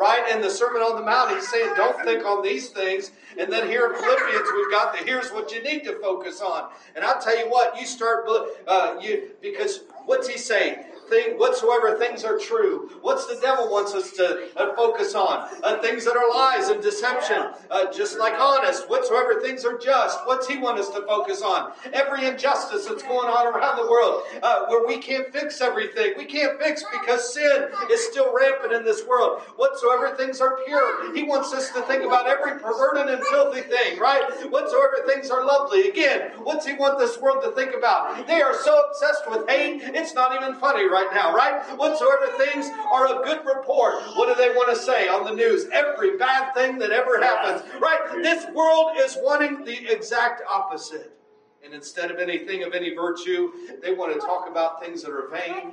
right? 0.00 0.30
In 0.32 0.40
the 0.40 0.50
Sermon 0.50 0.82
on 0.82 0.96
the 0.96 1.04
Mount, 1.04 1.34
he's 1.34 1.48
saying, 1.50 1.72
Don't 1.76 2.00
think 2.04 2.24
on 2.24 2.42
these 2.42 2.70
things. 2.70 3.12
And 3.38 3.52
then 3.52 3.68
here 3.68 3.86
in 3.86 4.00
Philippians, 4.00 4.48
we've 4.56 4.70
got 4.70 4.92
the 4.92 5.04
here's 5.04 5.30
what 5.30 5.52
you 5.52 5.62
need 5.62 5.84
to 5.84 5.98
focus 6.00 6.40
on. 6.40 6.70
And 6.96 7.04
I'll 7.04 7.20
tell 7.20 7.38
you 7.38 7.50
what, 7.50 7.78
you 7.78 7.86
start, 7.86 8.26
uh, 8.66 8.96
you 9.00 9.30
because 9.40 9.80
what's 10.06 10.28
he 10.28 10.38
saying? 10.38 10.84
thing, 11.10 11.36
whatsoever 11.38 11.98
things 11.98 12.24
are 12.24 12.38
true. 12.38 12.88
What's 13.02 13.26
the 13.26 13.38
devil 13.42 13.68
wants 13.68 13.94
us 13.94 14.12
to 14.12 14.48
uh, 14.56 14.74
focus 14.74 15.14
on? 15.14 15.48
Uh, 15.62 15.78
things 15.82 16.04
that 16.04 16.16
are 16.16 16.30
lies 16.30 16.68
and 16.68 16.80
deception, 16.80 17.50
uh, 17.70 17.92
just 17.92 18.18
like 18.18 18.34
honest. 18.40 18.88
Whatsoever 18.88 19.40
things 19.40 19.64
are 19.64 19.76
just. 19.76 20.18
What's 20.24 20.46
he 20.46 20.56
want 20.56 20.78
us 20.78 20.88
to 20.90 21.02
focus 21.02 21.42
on? 21.42 21.72
Every 21.92 22.26
injustice 22.26 22.86
that's 22.86 23.02
going 23.02 23.28
on 23.28 23.46
around 23.48 23.76
the 23.76 23.90
world, 23.90 24.22
uh, 24.42 24.66
where 24.66 24.86
we 24.86 24.98
can't 24.98 25.30
fix 25.32 25.60
everything. 25.60 26.14
We 26.16 26.24
can't 26.24 26.58
fix 26.60 26.84
because 26.92 27.34
sin 27.34 27.59
is 27.90 28.06
still 28.06 28.32
rampant 28.34 28.72
in 28.72 28.84
this 28.84 29.04
world. 29.06 29.40
Whatsoever 29.56 30.14
things 30.16 30.40
are 30.40 30.58
pure, 30.64 31.14
he 31.14 31.24
wants 31.24 31.52
us 31.52 31.70
to 31.70 31.82
think 31.82 32.04
about 32.04 32.28
every 32.28 32.58
perverted 32.60 33.12
and 33.12 33.22
filthy 33.24 33.62
thing, 33.62 33.98
right? 33.98 34.22
Whatsoever 34.50 35.02
things 35.06 35.30
are 35.30 35.44
lovely. 35.44 35.88
Again, 35.88 36.32
what's 36.42 36.66
he 36.66 36.74
want 36.74 36.98
this 36.98 37.18
world 37.18 37.42
to 37.44 37.50
think 37.52 37.74
about? 37.74 38.26
They 38.26 38.42
are 38.42 38.54
so 38.54 38.80
obsessed 38.88 39.28
with 39.28 39.48
hate, 39.48 39.82
it's 39.82 40.14
not 40.14 40.34
even 40.34 40.54
funny, 40.54 40.88
right? 40.88 41.00
right 41.00 41.14
now, 41.14 41.34
right? 41.34 41.62
Whatsoever 41.78 42.26
things 42.38 42.68
are 42.90 43.06
of 43.06 43.24
good 43.24 43.40
report. 43.44 44.02
What 44.14 44.34
do 44.34 44.40
they 44.40 44.50
want 44.54 44.74
to 44.74 44.80
say 44.80 45.08
on 45.08 45.24
the 45.24 45.34
news? 45.34 45.66
Every 45.72 46.16
bad 46.16 46.54
thing 46.54 46.78
that 46.78 46.90
ever 46.90 47.20
happens, 47.20 47.62
right? 47.80 48.22
This 48.22 48.46
world 48.54 48.92
is 48.96 49.16
wanting 49.20 49.64
the 49.64 49.90
exact 49.90 50.42
opposite. 50.48 51.16
And 51.64 51.74
instead 51.74 52.10
of 52.10 52.18
anything 52.18 52.62
of 52.62 52.72
any 52.72 52.94
virtue, 52.94 53.52
they 53.82 53.92
want 53.92 54.14
to 54.14 54.20
talk 54.20 54.48
about 54.48 54.82
things 54.82 55.02
that 55.02 55.10
are 55.10 55.28
vain 55.28 55.72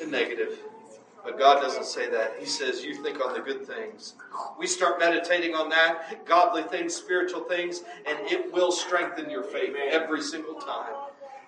and 0.00 0.10
negative. 0.10 0.58
But 1.24 1.38
God 1.38 1.60
doesn't 1.60 1.84
say 1.84 2.08
that. 2.10 2.36
He 2.38 2.46
says, 2.46 2.84
You 2.84 3.02
think 3.02 3.24
on 3.24 3.34
the 3.34 3.40
good 3.40 3.66
things. 3.66 4.14
We 4.58 4.66
start 4.66 4.98
meditating 4.98 5.54
on 5.54 5.68
that, 5.70 6.24
godly 6.24 6.62
things, 6.62 6.94
spiritual 6.94 7.42
things, 7.42 7.82
and 8.06 8.18
it 8.30 8.52
will 8.52 8.72
strengthen 8.72 9.28
your 9.28 9.42
faith 9.42 9.74
every 9.76 10.22
single 10.22 10.54
time. 10.54 10.94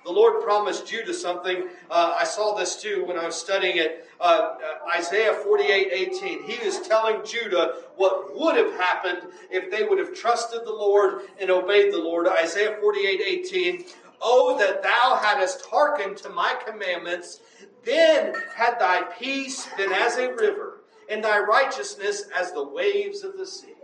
The 0.05 0.11
Lord 0.11 0.43
promised 0.43 0.87
Judah 0.87 1.13
something. 1.13 1.65
Uh, 1.91 2.17
I 2.19 2.25
saw 2.25 2.55
this 2.55 2.81
too 2.81 3.05
when 3.05 3.19
I 3.19 3.27
was 3.27 3.37
studying 3.37 3.77
it. 3.77 4.09
Uh, 4.19 4.57
uh, 4.57 4.99
Isaiah 4.99 5.35
48 5.35 5.93
18. 5.93 6.43
He 6.45 6.55
is 6.55 6.81
telling 6.81 7.25
Judah 7.25 7.75
what 7.97 8.39
would 8.39 8.57
have 8.57 8.73
happened 8.75 9.31
if 9.51 9.71
they 9.71 9.85
would 9.85 9.99
have 9.99 10.15
trusted 10.15 10.65
the 10.65 10.73
Lord 10.73 11.23
and 11.39 11.51
obeyed 11.51 11.93
the 11.93 11.99
Lord. 11.99 12.29
Isaiah 12.29 12.79
48 12.81 13.21
18. 13.21 13.85
Oh, 14.23 14.59
that 14.59 14.83
thou 14.83 15.19
hadst 15.23 15.65
hearkened 15.67 16.17
to 16.19 16.29
my 16.31 16.55
commandments, 16.67 17.41
then 17.85 18.35
had 18.55 18.79
thy 18.79 19.03
peace 19.19 19.69
been 19.77 19.93
as 19.93 20.17
a 20.17 20.33
river, 20.33 20.81
and 21.09 21.25
thy 21.25 21.41
righteousness 21.41 22.25
as 22.39 22.53
the 22.53 22.65
waves 22.65 23.25
of 23.25 23.37
the 23.37 23.47
sea. 23.47 23.75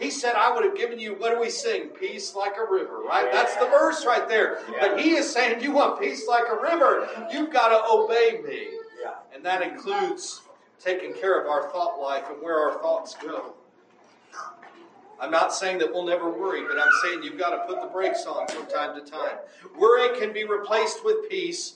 He 0.00 0.10
said, 0.10 0.34
I 0.34 0.52
would 0.52 0.64
have 0.64 0.76
given 0.76 0.98
you, 0.98 1.14
what 1.14 1.32
do 1.32 1.40
we 1.40 1.50
sing? 1.50 1.88
Peace 1.88 2.34
like 2.34 2.54
a 2.56 2.72
river, 2.72 3.00
right? 3.06 3.30
That's 3.30 3.54
the 3.56 3.66
verse 3.66 4.04
right 4.04 4.28
there. 4.28 4.58
But 4.80 4.98
he 4.98 5.10
is 5.14 5.30
saying, 5.30 5.60
You 5.62 5.72
want 5.72 6.00
peace 6.00 6.26
like 6.26 6.44
a 6.50 6.60
river? 6.60 7.08
You've 7.30 7.52
got 7.52 7.68
to 7.68 7.92
obey 7.92 8.40
me. 8.42 8.68
And 9.34 9.44
that 9.44 9.62
includes 9.62 10.40
taking 10.82 11.12
care 11.12 11.40
of 11.40 11.46
our 11.46 11.70
thought 11.70 12.00
life 12.00 12.24
and 12.30 12.42
where 12.42 12.58
our 12.58 12.78
thoughts 12.78 13.14
go. 13.14 13.54
I'm 15.20 15.30
not 15.30 15.54
saying 15.54 15.78
that 15.78 15.92
we'll 15.92 16.06
never 16.06 16.28
worry, 16.28 16.62
but 16.66 16.78
I'm 16.78 16.90
saying 17.02 17.22
you've 17.22 17.38
got 17.38 17.50
to 17.50 17.66
put 17.66 17.80
the 17.80 17.88
brakes 17.88 18.26
on 18.26 18.46
from 18.48 18.66
time 18.66 18.98
to 18.98 19.10
time. 19.10 19.36
Worry 19.78 20.18
can 20.18 20.32
be 20.32 20.44
replaced 20.44 21.04
with 21.04 21.28
peace 21.30 21.74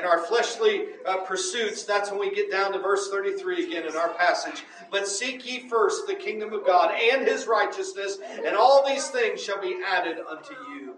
and 0.00 0.08
our 0.08 0.18
fleshly 0.18 0.86
uh, 1.04 1.18
pursuits, 1.18 1.82
that's 1.84 2.10
when 2.10 2.20
we 2.20 2.34
get 2.34 2.50
down 2.50 2.72
to 2.72 2.78
verse 2.78 3.10
33 3.10 3.66
again 3.66 3.86
in 3.86 3.94
our 3.96 4.08
passage. 4.14 4.64
But 4.90 5.06
seek 5.06 5.46
ye 5.46 5.68
first 5.68 6.06
the 6.06 6.14
kingdom 6.14 6.54
of 6.54 6.64
God 6.64 6.94
and 6.98 7.28
his 7.28 7.46
righteousness, 7.46 8.16
and 8.46 8.56
all 8.56 8.86
these 8.86 9.08
things 9.08 9.42
shall 9.42 9.60
be 9.60 9.78
added 9.86 10.16
unto 10.26 10.54
you. 10.72 10.94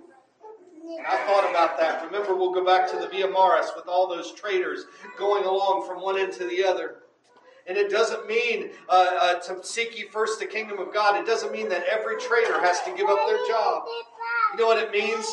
And 0.96 1.04
I 1.04 1.16
thought 1.26 1.50
about 1.50 1.76
that. 1.80 2.04
Remember, 2.04 2.36
we'll 2.36 2.52
go 2.52 2.64
back 2.64 2.88
to 2.92 2.96
the 2.96 3.08
Via 3.08 3.28
Maris 3.28 3.72
with 3.74 3.88
all 3.88 4.08
those 4.08 4.32
traders 4.34 4.84
going 5.18 5.44
along 5.44 5.84
from 5.84 6.00
one 6.00 6.16
end 6.16 6.32
to 6.34 6.44
the 6.46 6.62
other. 6.62 6.98
And 7.66 7.76
it 7.76 7.90
doesn't 7.90 8.28
mean 8.28 8.70
uh, 8.88 9.06
uh, 9.20 9.34
to 9.40 9.64
seek 9.64 9.98
ye 9.98 10.06
first 10.12 10.38
the 10.38 10.46
kingdom 10.46 10.78
of 10.78 10.94
God. 10.94 11.20
It 11.20 11.26
doesn't 11.26 11.50
mean 11.50 11.68
that 11.70 11.84
every 11.90 12.20
trader 12.20 12.60
has 12.60 12.80
to 12.82 12.94
give 12.96 13.08
up 13.08 13.26
their 13.26 13.44
job. 13.48 13.82
You 14.52 14.60
know 14.60 14.66
what 14.66 14.78
it 14.78 14.92
means? 14.92 15.26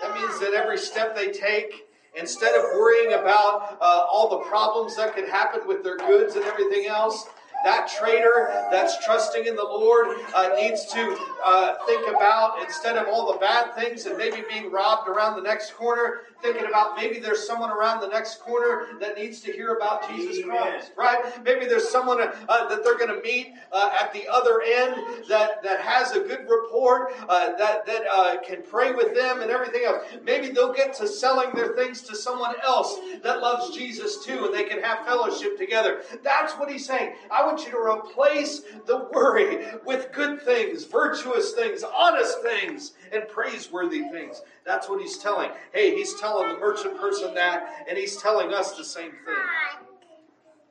That 0.00 0.14
means 0.14 0.38
that 0.38 0.52
every 0.54 0.78
step 0.78 1.16
they 1.16 1.32
take, 1.32 1.83
Instead 2.16 2.54
of 2.54 2.62
worrying 2.74 3.14
about 3.14 3.76
uh, 3.80 4.06
all 4.10 4.28
the 4.28 4.44
problems 4.48 4.96
that 4.96 5.14
could 5.14 5.28
happen 5.28 5.66
with 5.66 5.82
their 5.82 5.96
goods 5.96 6.36
and 6.36 6.44
everything 6.44 6.86
else, 6.86 7.26
that 7.64 7.88
trader 7.88 8.66
that's 8.70 9.02
trusting 9.04 9.46
in 9.46 9.56
the 9.56 9.64
Lord 9.64 10.18
uh, 10.34 10.50
needs 10.54 10.84
to 10.86 11.18
uh, 11.44 11.76
think 11.86 12.06
about, 12.08 12.62
instead 12.62 12.96
of 12.96 13.08
all 13.08 13.32
the 13.32 13.38
bad 13.38 13.74
things 13.74 14.04
and 14.04 14.18
maybe 14.18 14.44
being 14.48 14.70
robbed 14.70 15.08
around 15.08 15.36
the 15.36 15.42
next 15.42 15.74
corner, 15.74 16.20
thinking 16.44 16.66
about 16.66 16.94
maybe 16.94 17.18
there's 17.18 17.46
someone 17.46 17.70
around 17.70 18.00
the 18.00 18.08
next 18.08 18.38
corner 18.40 18.88
that 19.00 19.16
needs 19.16 19.40
to 19.40 19.50
hear 19.50 19.76
about 19.76 20.06
Jesus 20.10 20.44
Christ, 20.44 20.92
right? 20.94 21.42
Maybe 21.42 21.64
there's 21.64 21.88
someone 21.88 22.20
uh, 22.20 22.68
that 22.68 22.84
they're 22.84 22.98
going 22.98 23.16
to 23.16 23.22
meet 23.22 23.54
uh, 23.72 23.90
at 23.98 24.12
the 24.12 24.28
other 24.30 24.60
end 24.60 24.94
that, 25.28 25.62
that 25.62 25.80
has 25.80 26.12
a 26.12 26.20
good 26.20 26.46
report, 26.46 27.12
uh, 27.30 27.56
that, 27.56 27.86
that 27.86 28.02
uh, 28.12 28.36
can 28.46 28.62
pray 28.62 28.92
with 28.92 29.14
them 29.14 29.40
and 29.40 29.50
everything 29.50 29.84
else. 29.86 30.04
Maybe 30.22 30.50
they'll 30.50 30.74
get 30.74 30.92
to 30.96 31.08
selling 31.08 31.50
their 31.54 31.74
things 31.74 32.02
to 32.02 32.14
someone 32.14 32.54
else 32.62 32.98
that 33.22 33.40
loves 33.40 33.74
Jesus 33.74 34.22
too, 34.22 34.44
and 34.44 34.54
they 34.54 34.64
can 34.64 34.82
have 34.82 35.06
fellowship 35.06 35.56
together. 35.56 36.02
That's 36.22 36.52
what 36.54 36.70
he's 36.70 36.84
saying. 36.84 37.14
I 37.30 37.46
want 37.46 37.64
you 37.64 37.70
to 37.70 37.78
replace 37.78 38.62
the 38.86 39.08
worry 39.14 39.64
with 39.86 40.12
good 40.12 40.42
things, 40.42 40.84
virtuous 40.84 41.52
things, 41.52 41.82
honest 41.82 42.42
things, 42.42 42.92
and 43.14 43.28
praiseworthy 43.28 44.08
things. 44.10 44.42
That's 44.64 44.88
what 44.88 45.00
he's 45.00 45.18
telling. 45.18 45.50
Hey, 45.72 45.94
he's 45.94 46.18
telling 46.20 46.48
the 46.48 46.58
merchant 46.58 46.98
person 46.98 47.34
that, 47.34 47.86
and 47.88 47.96
he's 47.96 48.16
telling 48.16 48.52
us 48.52 48.72
the 48.76 48.84
same 48.84 49.12
thing. 49.12 49.34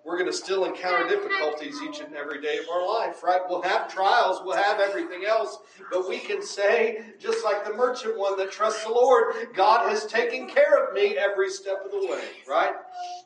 We're 0.06 0.18
going 0.18 0.30
to 0.30 0.36
still 0.36 0.66
encounter 0.66 1.08
difficulties 1.08 1.82
each 1.82 2.02
and 2.02 2.14
every 2.14 2.42
day 2.42 2.58
of 2.58 2.66
our 2.70 2.86
life, 2.86 3.24
right? 3.24 3.40
We'll 3.48 3.62
have 3.62 3.92
trials, 3.92 4.42
we'll 4.44 4.58
have 4.58 4.82
everything 4.82 5.24
else, 5.26 5.60
but 5.90 6.10
we 6.10 6.20
can 6.20 6.42
say, 6.42 7.02
just 7.20 7.46
like 7.46 7.64
the 7.64 7.74
merchant 7.74 8.20
one 8.20 8.38
that 8.38 8.52
trusts 8.52 8.84
the 8.84 8.92
Lord, 8.92 9.34
God 9.54 9.90
has 9.90 10.06
taken 10.06 10.50
care 10.50 10.86
of 10.86 10.94
me 10.94 11.18
every 11.18 11.50
step 11.50 11.84
of 11.86 11.92
the 11.92 12.06
way, 12.06 12.24
right? 12.50 12.74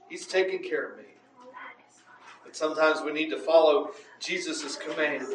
He's 0.08 0.28
taken 0.28 0.60
care 0.60 0.92
of 0.92 0.98
me. 1.00 1.06
But 2.46 2.56
sometimes 2.56 3.02
we 3.02 3.12
need 3.12 3.32
to 3.32 3.40
follow 3.40 3.92
Jesus' 4.20 4.76
command. 4.76 5.26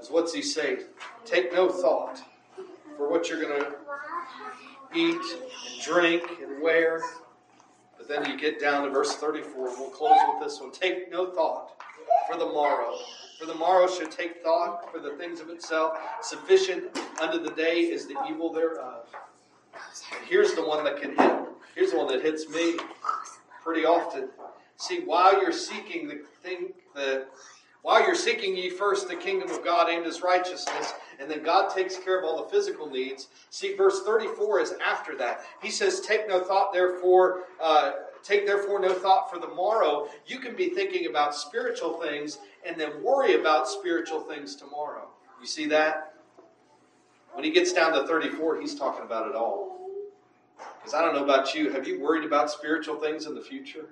Is 0.00 0.08
what's 0.08 0.32
he 0.32 0.40
say? 0.40 0.78
Take 1.24 1.52
no 1.52 1.68
thought 1.68 2.22
for 2.96 3.10
what 3.10 3.28
you're 3.28 3.40
going 3.40 3.60
to 3.60 3.72
eat 4.94 5.14
and 5.14 5.82
drink 5.82 6.22
and 6.42 6.62
wear. 6.62 7.00
But 7.96 8.08
then 8.08 8.30
you 8.30 8.38
get 8.38 8.60
down 8.60 8.84
to 8.84 8.90
verse 8.90 9.16
34, 9.16 9.68
and 9.68 9.78
we'll 9.78 9.90
close 9.90 10.18
with 10.28 10.42
this 10.42 10.60
one. 10.60 10.72
Take 10.72 11.10
no 11.10 11.30
thought 11.30 11.72
for 12.30 12.38
the 12.38 12.46
morrow. 12.46 12.96
For 13.38 13.46
the 13.46 13.54
morrow 13.54 13.88
should 13.88 14.10
take 14.10 14.42
thought 14.42 14.92
for 14.92 15.00
the 15.00 15.10
things 15.16 15.40
of 15.40 15.48
itself. 15.48 15.98
Sufficient 16.22 16.84
unto 17.20 17.42
the 17.42 17.50
day 17.50 17.80
is 17.80 18.06
the 18.06 18.16
evil 18.28 18.52
thereof. 18.52 19.06
And 20.16 20.26
here's 20.28 20.54
the 20.54 20.66
one 20.66 20.84
that 20.84 21.00
can 21.00 21.16
hit. 21.16 21.40
Here's 21.74 21.90
the 21.90 21.98
one 21.98 22.06
that 22.08 22.22
hits 22.22 22.48
me 22.48 22.76
pretty 23.62 23.84
often. 23.84 24.28
See, 24.76 25.00
while 25.00 25.40
you're 25.40 25.52
seeking 25.52 26.08
the 26.08 26.22
thing, 26.42 26.72
the 26.94 27.26
while 27.82 28.04
you're 28.04 28.14
seeking 28.14 28.56
ye 28.56 28.70
first 28.70 29.08
the 29.08 29.16
kingdom 29.16 29.50
of 29.50 29.62
God 29.62 29.90
and 29.90 30.06
his 30.06 30.22
righteousness, 30.22 30.94
and 31.20 31.30
then 31.30 31.42
God 31.42 31.74
takes 31.74 31.96
care 31.96 32.18
of 32.18 32.24
all 32.24 32.44
the 32.44 32.50
physical 32.50 32.88
needs. 32.88 33.28
See, 33.50 33.74
verse 33.74 34.02
34 34.04 34.60
is 34.60 34.74
after 34.84 35.16
that. 35.18 35.42
He 35.62 35.70
says, 35.70 36.00
Take 36.00 36.28
no 36.28 36.42
thought, 36.42 36.72
therefore, 36.72 37.44
uh, 37.62 37.92
take 38.22 38.46
therefore 38.46 38.80
no 38.80 38.92
thought 38.92 39.30
for 39.30 39.38
the 39.38 39.48
morrow. 39.48 40.08
You 40.26 40.38
can 40.38 40.56
be 40.56 40.70
thinking 40.70 41.06
about 41.06 41.34
spiritual 41.34 42.00
things 42.00 42.38
and 42.66 42.80
then 42.80 43.02
worry 43.02 43.40
about 43.40 43.68
spiritual 43.68 44.20
things 44.20 44.56
tomorrow. 44.56 45.08
You 45.40 45.46
see 45.46 45.66
that? 45.66 46.14
When 47.32 47.44
he 47.44 47.50
gets 47.50 47.72
down 47.72 47.92
to 47.92 48.06
34, 48.06 48.60
he's 48.60 48.74
talking 48.74 49.04
about 49.04 49.28
it 49.28 49.34
all. 49.34 49.74
Because 50.78 50.94
I 50.94 51.00
don't 51.00 51.14
know 51.14 51.24
about 51.24 51.54
you, 51.54 51.70
have 51.70 51.86
you 51.86 52.00
worried 52.00 52.24
about 52.24 52.50
spiritual 52.50 52.96
things 52.96 53.26
in 53.26 53.34
the 53.34 53.40
future? 53.40 53.86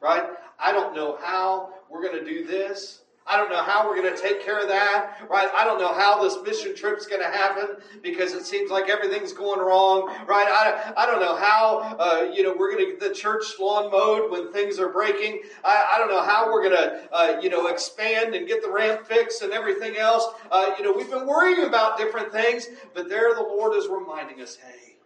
Right? 0.00 0.24
I 0.58 0.72
don't 0.72 0.94
know 0.94 1.18
how 1.22 1.70
we're 1.90 2.02
going 2.02 2.22
to 2.22 2.30
do 2.30 2.46
this. 2.46 3.03
I 3.26 3.38
don't 3.38 3.48
know 3.48 3.62
how 3.62 3.88
we're 3.88 3.96
going 4.02 4.14
to 4.14 4.20
take 4.20 4.44
care 4.44 4.60
of 4.60 4.68
that, 4.68 5.26
right? 5.30 5.48
I 5.56 5.64
don't 5.64 5.78
know 5.78 5.94
how 5.94 6.22
this 6.22 6.36
mission 6.44 6.76
trip's 6.76 7.06
going 7.06 7.22
to 7.22 7.28
happen 7.28 7.76
because 8.02 8.34
it 8.34 8.44
seems 8.44 8.70
like 8.70 8.90
everything's 8.90 9.32
going 9.32 9.60
wrong, 9.60 10.08
right? 10.26 10.46
I, 10.46 10.92
I 10.94 11.06
don't 11.06 11.20
know 11.20 11.34
how, 11.34 11.96
uh, 11.98 12.30
you 12.34 12.42
know, 12.42 12.54
we're 12.56 12.70
going 12.70 12.84
to 12.84 12.90
get 12.92 13.00
the 13.00 13.14
church 13.14 13.44
lawn 13.58 13.90
mowed 13.90 14.30
when 14.30 14.52
things 14.52 14.78
are 14.78 14.90
breaking. 14.90 15.40
I, 15.64 15.94
I 15.94 15.98
don't 15.98 16.10
know 16.10 16.22
how 16.22 16.52
we're 16.52 16.68
going 16.68 16.76
to, 16.76 17.14
uh, 17.14 17.40
you 17.40 17.48
know, 17.48 17.68
expand 17.68 18.34
and 18.34 18.46
get 18.46 18.62
the 18.62 18.70
ramp 18.70 19.06
fixed 19.06 19.40
and 19.40 19.52
everything 19.52 19.96
else. 19.96 20.26
Uh, 20.50 20.72
you 20.76 20.84
know, 20.84 20.92
we've 20.92 21.10
been 21.10 21.26
worrying 21.26 21.64
about 21.66 21.96
different 21.96 22.30
things, 22.30 22.66
but 22.92 23.08
there 23.08 23.34
the 23.34 23.40
Lord 23.40 23.74
is 23.74 23.88
reminding 23.88 24.42
us, 24.42 24.56
hey, 24.56 24.96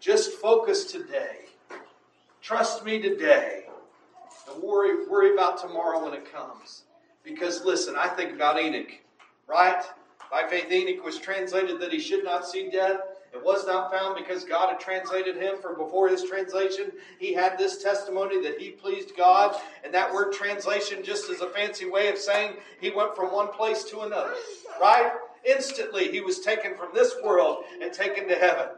just 0.00 0.32
focus 0.32 0.90
today. 0.90 1.46
Trust 2.42 2.84
me 2.84 3.00
today. 3.00 3.66
And 4.52 4.60
worry, 4.60 5.06
worry 5.06 5.34
about 5.34 5.60
tomorrow 5.60 6.04
when 6.04 6.14
it 6.14 6.32
comes. 6.32 6.82
Because 7.28 7.64
listen, 7.64 7.94
I 7.96 8.08
think 8.08 8.32
about 8.32 8.60
Enoch. 8.60 8.92
Right? 9.46 9.82
By 10.30 10.46
faith, 10.48 10.70
Enoch 10.70 11.04
was 11.04 11.18
translated 11.18 11.80
that 11.80 11.92
he 11.92 12.00
should 12.00 12.24
not 12.24 12.46
see 12.46 12.70
death. 12.70 13.00
It 13.32 13.44
was 13.44 13.66
not 13.66 13.92
found 13.92 14.16
because 14.16 14.44
God 14.44 14.70
had 14.70 14.80
translated 14.80 15.36
him, 15.36 15.56
for 15.60 15.74
before 15.74 16.08
his 16.08 16.24
translation, 16.24 16.92
he 17.18 17.34
had 17.34 17.58
this 17.58 17.82
testimony 17.82 18.42
that 18.42 18.58
he 18.58 18.70
pleased 18.70 19.16
God. 19.16 19.54
And 19.84 19.92
that 19.92 20.12
word 20.12 20.32
translation 20.32 21.02
just 21.02 21.28
is 21.30 21.40
a 21.40 21.50
fancy 21.50 21.86
way 21.86 22.08
of 22.08 22.18
saying 22.18 22.54
he 22.80 22.90
went 22.90 23.14
from 23.14 23.32
one 23.32 23.48
place 23.48 23.84
to 23.84 24.00
another. 24.00 24.34
Right? 24.80 25.12
Instantly, 25.44 26.10
he 26.10 26.20
was 26.20 26.40
taken 26.40 26.74
from 26.74 26.88
this 26.94 27.14
world 27.22 27.64
and 27.82 27.92
taken 27.92 28.28
to 28.28 28.34
heaven. 28.34 28.68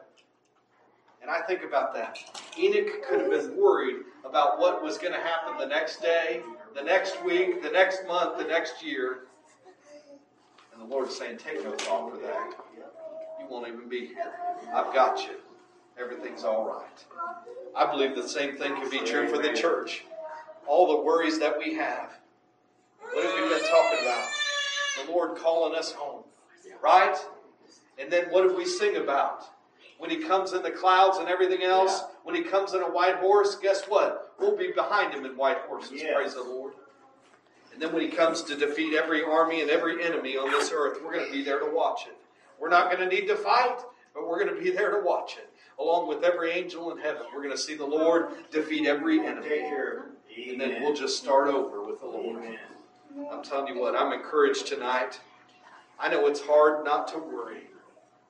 And 1.22 1.30
I 1.30 1.42
think 1.42 1.62
about 1.62 1.94
that. 1.94 2.18
Enoch 2.58 3.02
could 3.08 3.20
have 3.20 3.30
been 3.30 3.56
worried 3.56 3.96
about 4.24 4.58
what 4.58 4.82
was 4.82 4.98
going 4.98 5.12
to 5.12 5.20
happen 5.20 5.58
the 5.58 5.66
next 5.66 6.00
day, 6.00 6.42
the 6.74 6.83
next 6.83 7.22
week, 7.24 7.62
the 7.62 7.70
next 7.70 8.06
month, 8.06 8.38
the 8.38 8.44
next 8.44 8.85
year. 8.85 9.20
And 10.72 10.83
the 10.83 10.87
Lord's 10.87 11.16
saying, 11.16 11.38
Take 11.38 11.64
no 11.64 11.72
thought 11.72 12.11
for 12.11 12.18
that. 12.18 12.54
You 13.38 13.46
won't 13.48 13.68
even 13.68 13.88
be 13.88 14.06
here. 14.06 14.33
I've 14.74 14.92
got 14.94 15.20
you. 15.20 15.37
Everything's 15.98 16.44
all 16.44 16.66
right. 16.66 17.04
I 17.76 17.90
believe 17.90 18.14
the 18.14 18.28
same 18.28 18.56
thing 18.56 18.74
can 18.74 18.88
be 18.90 19.00
true 19.00 19.28
for 19.28 19.38
the 19.38 19.52
church. 19.52 20.04
All 20.66 20.96
the 20.96 21.02
worries 21.02 21.38
that 21.40 21.59
we 21.59 21.74
have. 21.74 22.12
What 23.12 23.24
have 23.24 23.35
we 23.35 23.48
been 23.48 23.68
talking 23.68 23.98
about? 24.02 24.28
The 25.04 25.12
Lord 25.12 25.37
calling 25.38 25.76
us 25.76 25.92
home. 25.92 26.24
Right? 26.83 27.16
And 27.98 28.11
then 28.11 28.26
what 28.30 28.46
did 28.46 28.56
we 28.56 28.64
sing 28.64 28.96
about? 28.96 29.44
When 29.98 30.11
he 30.11 30.16
comes 30.16 30.52
in 30.54 30.62
the 30.62 30.70
clouds 30.70 31.18
and 31.18 31.28
everything 31.28 31.62
else, 31.62 32.04
when 32.24 32.35
he 32.35 32.42
comes 32.42 32.72
in 32.72 32.80
a 32.80 32.90
white 32.90 33.16
horse, 33.16 33.56
guess 33.56 33.85
what? 33.85 34.29
We'll 34.40 34.57
be 34.57 34.72
behind 34.72 35.12
him 35.12 35.24
in 35.26 35.37
white 35.37 35.59
horses. 35.68 35.92
Yes. 36.03 36.14
Praise 36.14 36.35
the 36.35 36.42
Lord. 36.42 36.72
And 37.72 37.81
then 37.81 37.92
when 37.92 38.03
he 38.03 38.09
comes 38.09 38.42
to 38.44 38.57
defeat 38.57 38.94
every 38.94 39.22
army 39.22 39.61
and 39.61 39.70
every 39.70 40.05
enemy 40.05 40.37
on 40.37 40.50
this 40.50 40.72
earth, 40.74 40.98
we're 41.05 41.12
going 41.12 41.26
to 41.26 41.33
be 41.33 41.44
there 41.44 41.61
to 41.61 41.70
watch 41.72 42.07
it. 42.09 42.16
We're 42.59 42.70
not 42.70 42.90
going 42.90 43.09
to 43.09 43.14
need 43.14 43.26
to 43.29 43.37
fight, 43.37 43.79
but 44.14 44.26
we're 44.26 44.42
going 44.42 44.55
to 44.55 44.61
be 44.61 44.70
there 44.70 44.90
to 44.90 45.03
watch 45.05 45.37
it. 45.38 45.48
Along 45.79 46.09
with 46.09 46.24
every 46.24 46.50
angel 46.50 46.90
in 46.90 46.98
heaven, 46.98 47.22
we're 47.35 47.42
going 47.42 47.55
to 47.55 47.62
see 47.62 47.74
the 47.74 47.87
Lord 47.87 48.29
defeat 48.50 48.87
every 48.87 49.24
enemy. 49.24 49.62
And 50.50 50.61
then 50.61 50.83
we'll 50.83 50.94
just 50.94 51.18
start 51.18 51.48
over 51.48 51.85
with 51.85 52.00
the 52.00 52.07
Lord. 52.07 52.42
I'm 53.31 53.42
telling 53.42 53.74
you 53.74 53.81
what, 53.81 53.94
I'm 53.94 54.12
encouraged 54.12 54.66
tonight. 54.66 55.20
I 55.98 56.09
know 56.09 56.26
it's 56.26 56.40
hard 56.40 56.85
not 56.85 57.09
to 57.09 57.18
worry. 57.18 57.62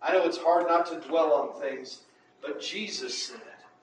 I 0.03 0.13
know 0.13 0.25
it's 0.27 0.39
hard 0.39 0.67
not 0.67 0.87
to 0.87 1.01
dwell 1.09 1.33
on 1.33 1.61
things. 1.61 2.01
But 2.41 2.61
Jesus 2.61 3.17
said, 3.17 3.41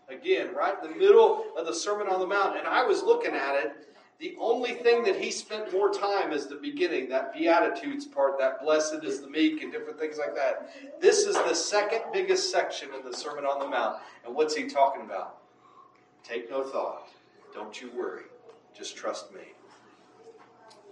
again, 0.09 0.53
right 0.55 0.75
in 0.83 0.91
the 0.91 0.95
middle 0.95 1.45
of 1.57 1.65
the 1.65 1.73
Sermon 1.73 2.07
on 2.07 2.19
the 2.19 2.27
Mount, 2.27 2.57
and 2.57 2.67
I 2.67 2.83
was 2.83 3.03
looking 3.03 3.33
at 3.33 3.55
it, 3.55 3.87
the 4.19 4.35
only 4.39 4.73
thing 4.73 5.03
that 5.03 5.21
he 5.21 5.29
spent 5.29 5.71
more 5.71 5.93
time 5.93 6.31
is 6.33 6.47
the 6.47 6.55
beginning, 6.55 7.07
that 7.09 7.33
Beatitudes 7.33 8.05
part, 8.05 8.39
that 8.39 8.61
blessed 8.63 9.03
is 9.03 9.21
the 9.21 9.27
meek, 9.27 9.61
and 9.61 9.71
different 9.71 9.99
things 9.99 10.17
like 10.17 10.33
that. 10.33 10.71
This 10.99 11.19
is 11.19 11.35
the 11.35 11.53
second 11.53 12.01
biggest 12.11 12.51
section 12.51 12.89
in 12.95 13.09
the 13.09 13.15
Sermon 13.15 13.45
on 13.45 13.59
the 13.59 13.67
Mount. 13.67 13.97
And 14.25 14.33
what's 14.33 14.55
he 14.55 14.67
talking 14.67 15.03
about? 15.03 15.37
Take 16.23 16.49
no 16.49 16.63
thought. 16.63 17.09
Don't 17.53 17.79
you 17.79 17.91
worry. 17.95 18.23
Just 18.75 18.97
trust 18.97 19.31
me. 19.31 19.41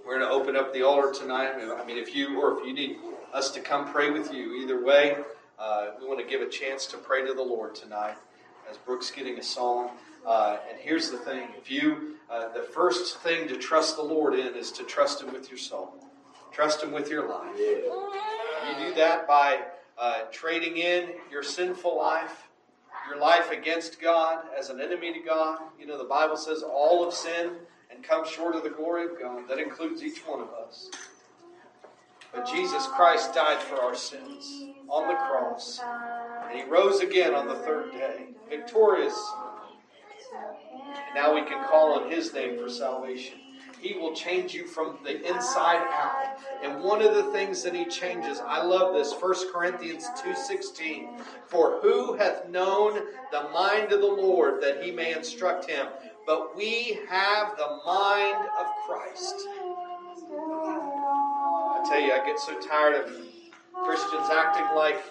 We're 0.06 0.20
going 0.20 0.30
to 0.30 0.36
open 0.36 0.56
up 0.56 0.72
the 0.72 0.84
altar 0.84 1.12
tonight. 1.12 1.54
I 1.56 1.84
mean, 1.84 1.98
if 1.98 2.16
you 2.16 2.40
or 2.40 2.60
if 2.60 2.66
you 2.66 2.76
need 2.76 2.98
us 3.34 3.50
to 3.52 3.60
come 3.60 3.92
pray 3.92 4.12
with 4.12 4.32
you, 4.32 4.54
either 4.62 4.86
way, 4.86 5.18
uh, 5.58 5.92
we 6.00 6.08
want 6.08 6.20
to 6.20 6.26
give 6.26 6.42
a 6.42 6.50
chance 6.50 6.86
to 6.88 6.98
pray 6.98 7.26
to 7.26 7.34
the 7.34 7.42
Lord 7.42 7.74
tonight 7.74 8.18
as 8.70 8.78
Brooke's 8.78 9.12
getting 9.12 9.38
a 9.40 9.44
song. 9.44 9.92
Uh, 10.26 10.58
and 10.70 10.80
here's 10.80 11.12
the 11.12 11.18
thing: 11.18 11.50
if 11.58 11.70
you, 11.70 12.16
uh, 12.30 12.50
the 12.54 12.64
first 12.64 13.20
thing 13.20 13.48
to 13.48 13.58
trust 13.58 13.96
the 13.96 14.04
Lord 14.04 14.34
in 14.34 14.56
is 14.56 14.72
to 14.74 14.84
trust 14.84 15.22
Him 15.22 15.32
with 15.34 15.50
your 15.50 15.58
soul, 15.58 15.94
trust 16.52 16.82
Him 16.84 16.92
with 16.92 17.10
your 17.10 17.28
life. 17.28 17.58
You 17.58 18.88
do 18.88 18.96
that 18.96 19.28
by 19.28 19.60
uh, 19.98 20.22
trading 20.32 20.78
in 20.78 21.10
your 21.32 21.44
sinful 21.44 21.98
life, 21.98 22.48
your 23.08 23.20
life 23.20 23.52
against 23.52 24.02
God 24.02 24.44
as 24.58 24.70
an 24.70 24.82
enemy 24.82 25.14
to 25.14 25.20
God. 25.20 25.60
You 25.80 25.86
know, 25.86 25.98
the 25.98 26.04
Bible 26.04 26.38
says 26.38 26.64
all 26.64 27.08
of 27.08 27.14
sin 27.14 27.52
and 27.92 28.04
come 28.04 28.28
short 28.28 28.56
of 28.56 28.64
the 28.64 28.70
glory 28.70 29.06
of 29.06 29.20
God. 29.20 29.48
That 29.48 29.60
includes 29.60 30.04
each 30.04 30.20
one 30.26 30.42
of 30.42 30.50
us. 30.50 30.90
But 32.34 32.48
Jesus 32.48 32.86
Christ 32.88 33.34
died 33.34 33.60
for 33.60 33.82
our 33.82 33.96
sins 33.96 34.66
on 34.90 35.08
the 35.08 35.14
cross. 35.14 35.80
And 36.56 36.64
He 36.64 36.70
rose 36.70 37.02
again 37.02 37.36
on 37.36 37.48
the 37.48 37.56
third 37.56 37.92
day, 37.92 38.28
victorious. 38.50 39.20
And 40.34 41.16
now 41.16 41.36
we 41.36 41.42
can 41.42 41.62
call 41.66 42.00
on 42.00 42.10
His 42.10 42.34
name 42.34 42.58
for 42.58 42.70
salvation. 42.70 43.40
He 43.82 43.96
will 43.96 44.16
change 44.16 44.54
you 44.54 44.66
from 44.66 44.98
the 45.04 45.22
inside 45.28 45.86
out. 45.92 46.40
And 46.64 46.82
one 46.82 47.02
of 47.02 47.14
the 47.14 47.24
things 47.34 47.62
that 47.64 47.76
he 47.76 47.84
changes, 47.86 48.40
I 48.40 48.64
love 48.64 48.94
this, 48.94 49.14
1 49.14 49.52
Corinthians 49.52 50.08
2:16. 50.16 51.20
For 51.48 51.82
who 51.82 52.14
hath 52.14 52.48
known 52.48 53.06
the 53.32 53.50
mind 53.54 53.92
of 53.92 54.00
the 54.00 54.08
Lord 54.08 54.62
that 54.62 54.82
he 54.82 54.92
may 54.92 55.14
instruct 55.14 55.70
him? 55.70 55.88
But 56.26 56.56
we 56.56 57.02
have 57.10 57.58
the 57.58 57.82
mind 57.86 58.48
of 58.58 58.68
Christ. 58.88 59.36
I 61.76 61.84
tell 61.90 62.00
you, 62.00 62.14
I 62.14 62.26
get 62.26 62.40
so 62.40 62.58
tired 62.62 62.96
of 62.96 63.12
Christians 63.84 64.30
acting 64.32 64.76
like 64.76 65.04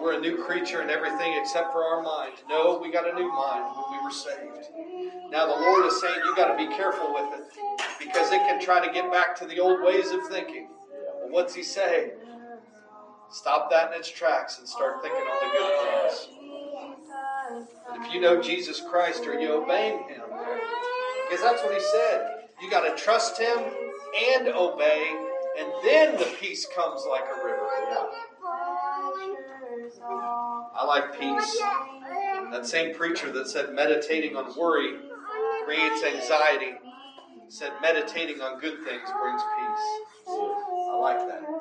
we're 0.00 0.14
a 0.14 0.20
new 0.20 0.42
creature 0.44 0.80
and 0.80 0.90
everything 0.90 1.34
except 1.40 1.72
for 1.72 1.84
our 1.84 2.02
mind. 2.02 2.34
No, 2.48 2.78
we 2.82 2.90
got 2.90 3.08
a 3.08 3.14
new 3.14 3.28
mind 3.28 3.64
when 3.76 3.98
we 3.98 4.04
were 4.04 4.10
saved. 4.10 4.68
Now 5.30 5.46
the 5.46 5.60
Lord 5.60 5.86
is 5.86 6.00
saying 6.00 6.16
you 6.24 6.34
got 6.34 6.56
to 6.56 6.56
be 6.56 6.74
careful 6.74 7.12
with 7.12 7.38
it 7.38 7.44
because 7.98 8.32
it 8.32 8.38
can 8.38 8.60
try 8.60 8.84
to 8.84 8.92
get 8.92 9.10
back 9.12 9.36
to 9.38 9.46
the 9.46 9.60
old 9.60 9.82
ways 9.82 10.10
of 10.10 10.26
thinking. 10.28 10.68
Well, 11.20 11.30
what's 11.30 11.54
He 11.54 11.62
say? 11.62 12.12
Stop 13.30 13.70
that 13.70 13.92
in 13.92 14.00
its 14.00 14.10
tracks 14.10 14.58
and 14.58 14.68
start 14.68 15.02
thinking 15.02 15.20
on 15.20 15.38
the 15.46 15.58
good 15.58 16.08
things. 16.08 16.28
And 17.92 18.04
if 18.04 18.12
you 18.12 18.20
know 18.20 18.40
Jesus 18.42 18.82
Christ, 18.90 19.26
are 19.26 19.38
you 19.38 19.62
obeying 19.62 19.98
Him? 20.08 20.22
Because 21.28 21.44
that's 21.44 21.62
what 21.62 21.74
He 21.74 21.80
said. 21.80 22.44
You 22.60 22.70
got 22.70 22.82
to 22.82 23.02
trust 23.02 23.38
Him 23.38 23.58
and 24.34 24.48
obey, 24.48 25.14
and 25.58 25.68
then 25.84 26.16
the 26.16 26.28
peace 26.40 26.66
comes 26.74 27.04
like 27.08 27.24
a 27.24 27.44
river. 27.44 27.68
I 30.12 30.84
like 30.86 31.18
peace. 31.18 31.60
That 32.50 32.66
same 32.66 32.94
preacher 32.94 33.30
that 33.32 33.48
said 33.48 33.72
meditating 33.74 34.36
on 34.36 34.56
worry 34.56 34.94
creates 35.64 36.02
anxiety 36.04 36.74
said 37.50 37.72
meditating 37.82 38.40
on 38.40 38.60
good 38.60 38.78
things 38.84 39.08
brings 39.20 39.42
peace. 39.58 39.86
I 40.28 40.96
like 41.00 41.18
that. 41.26 41.50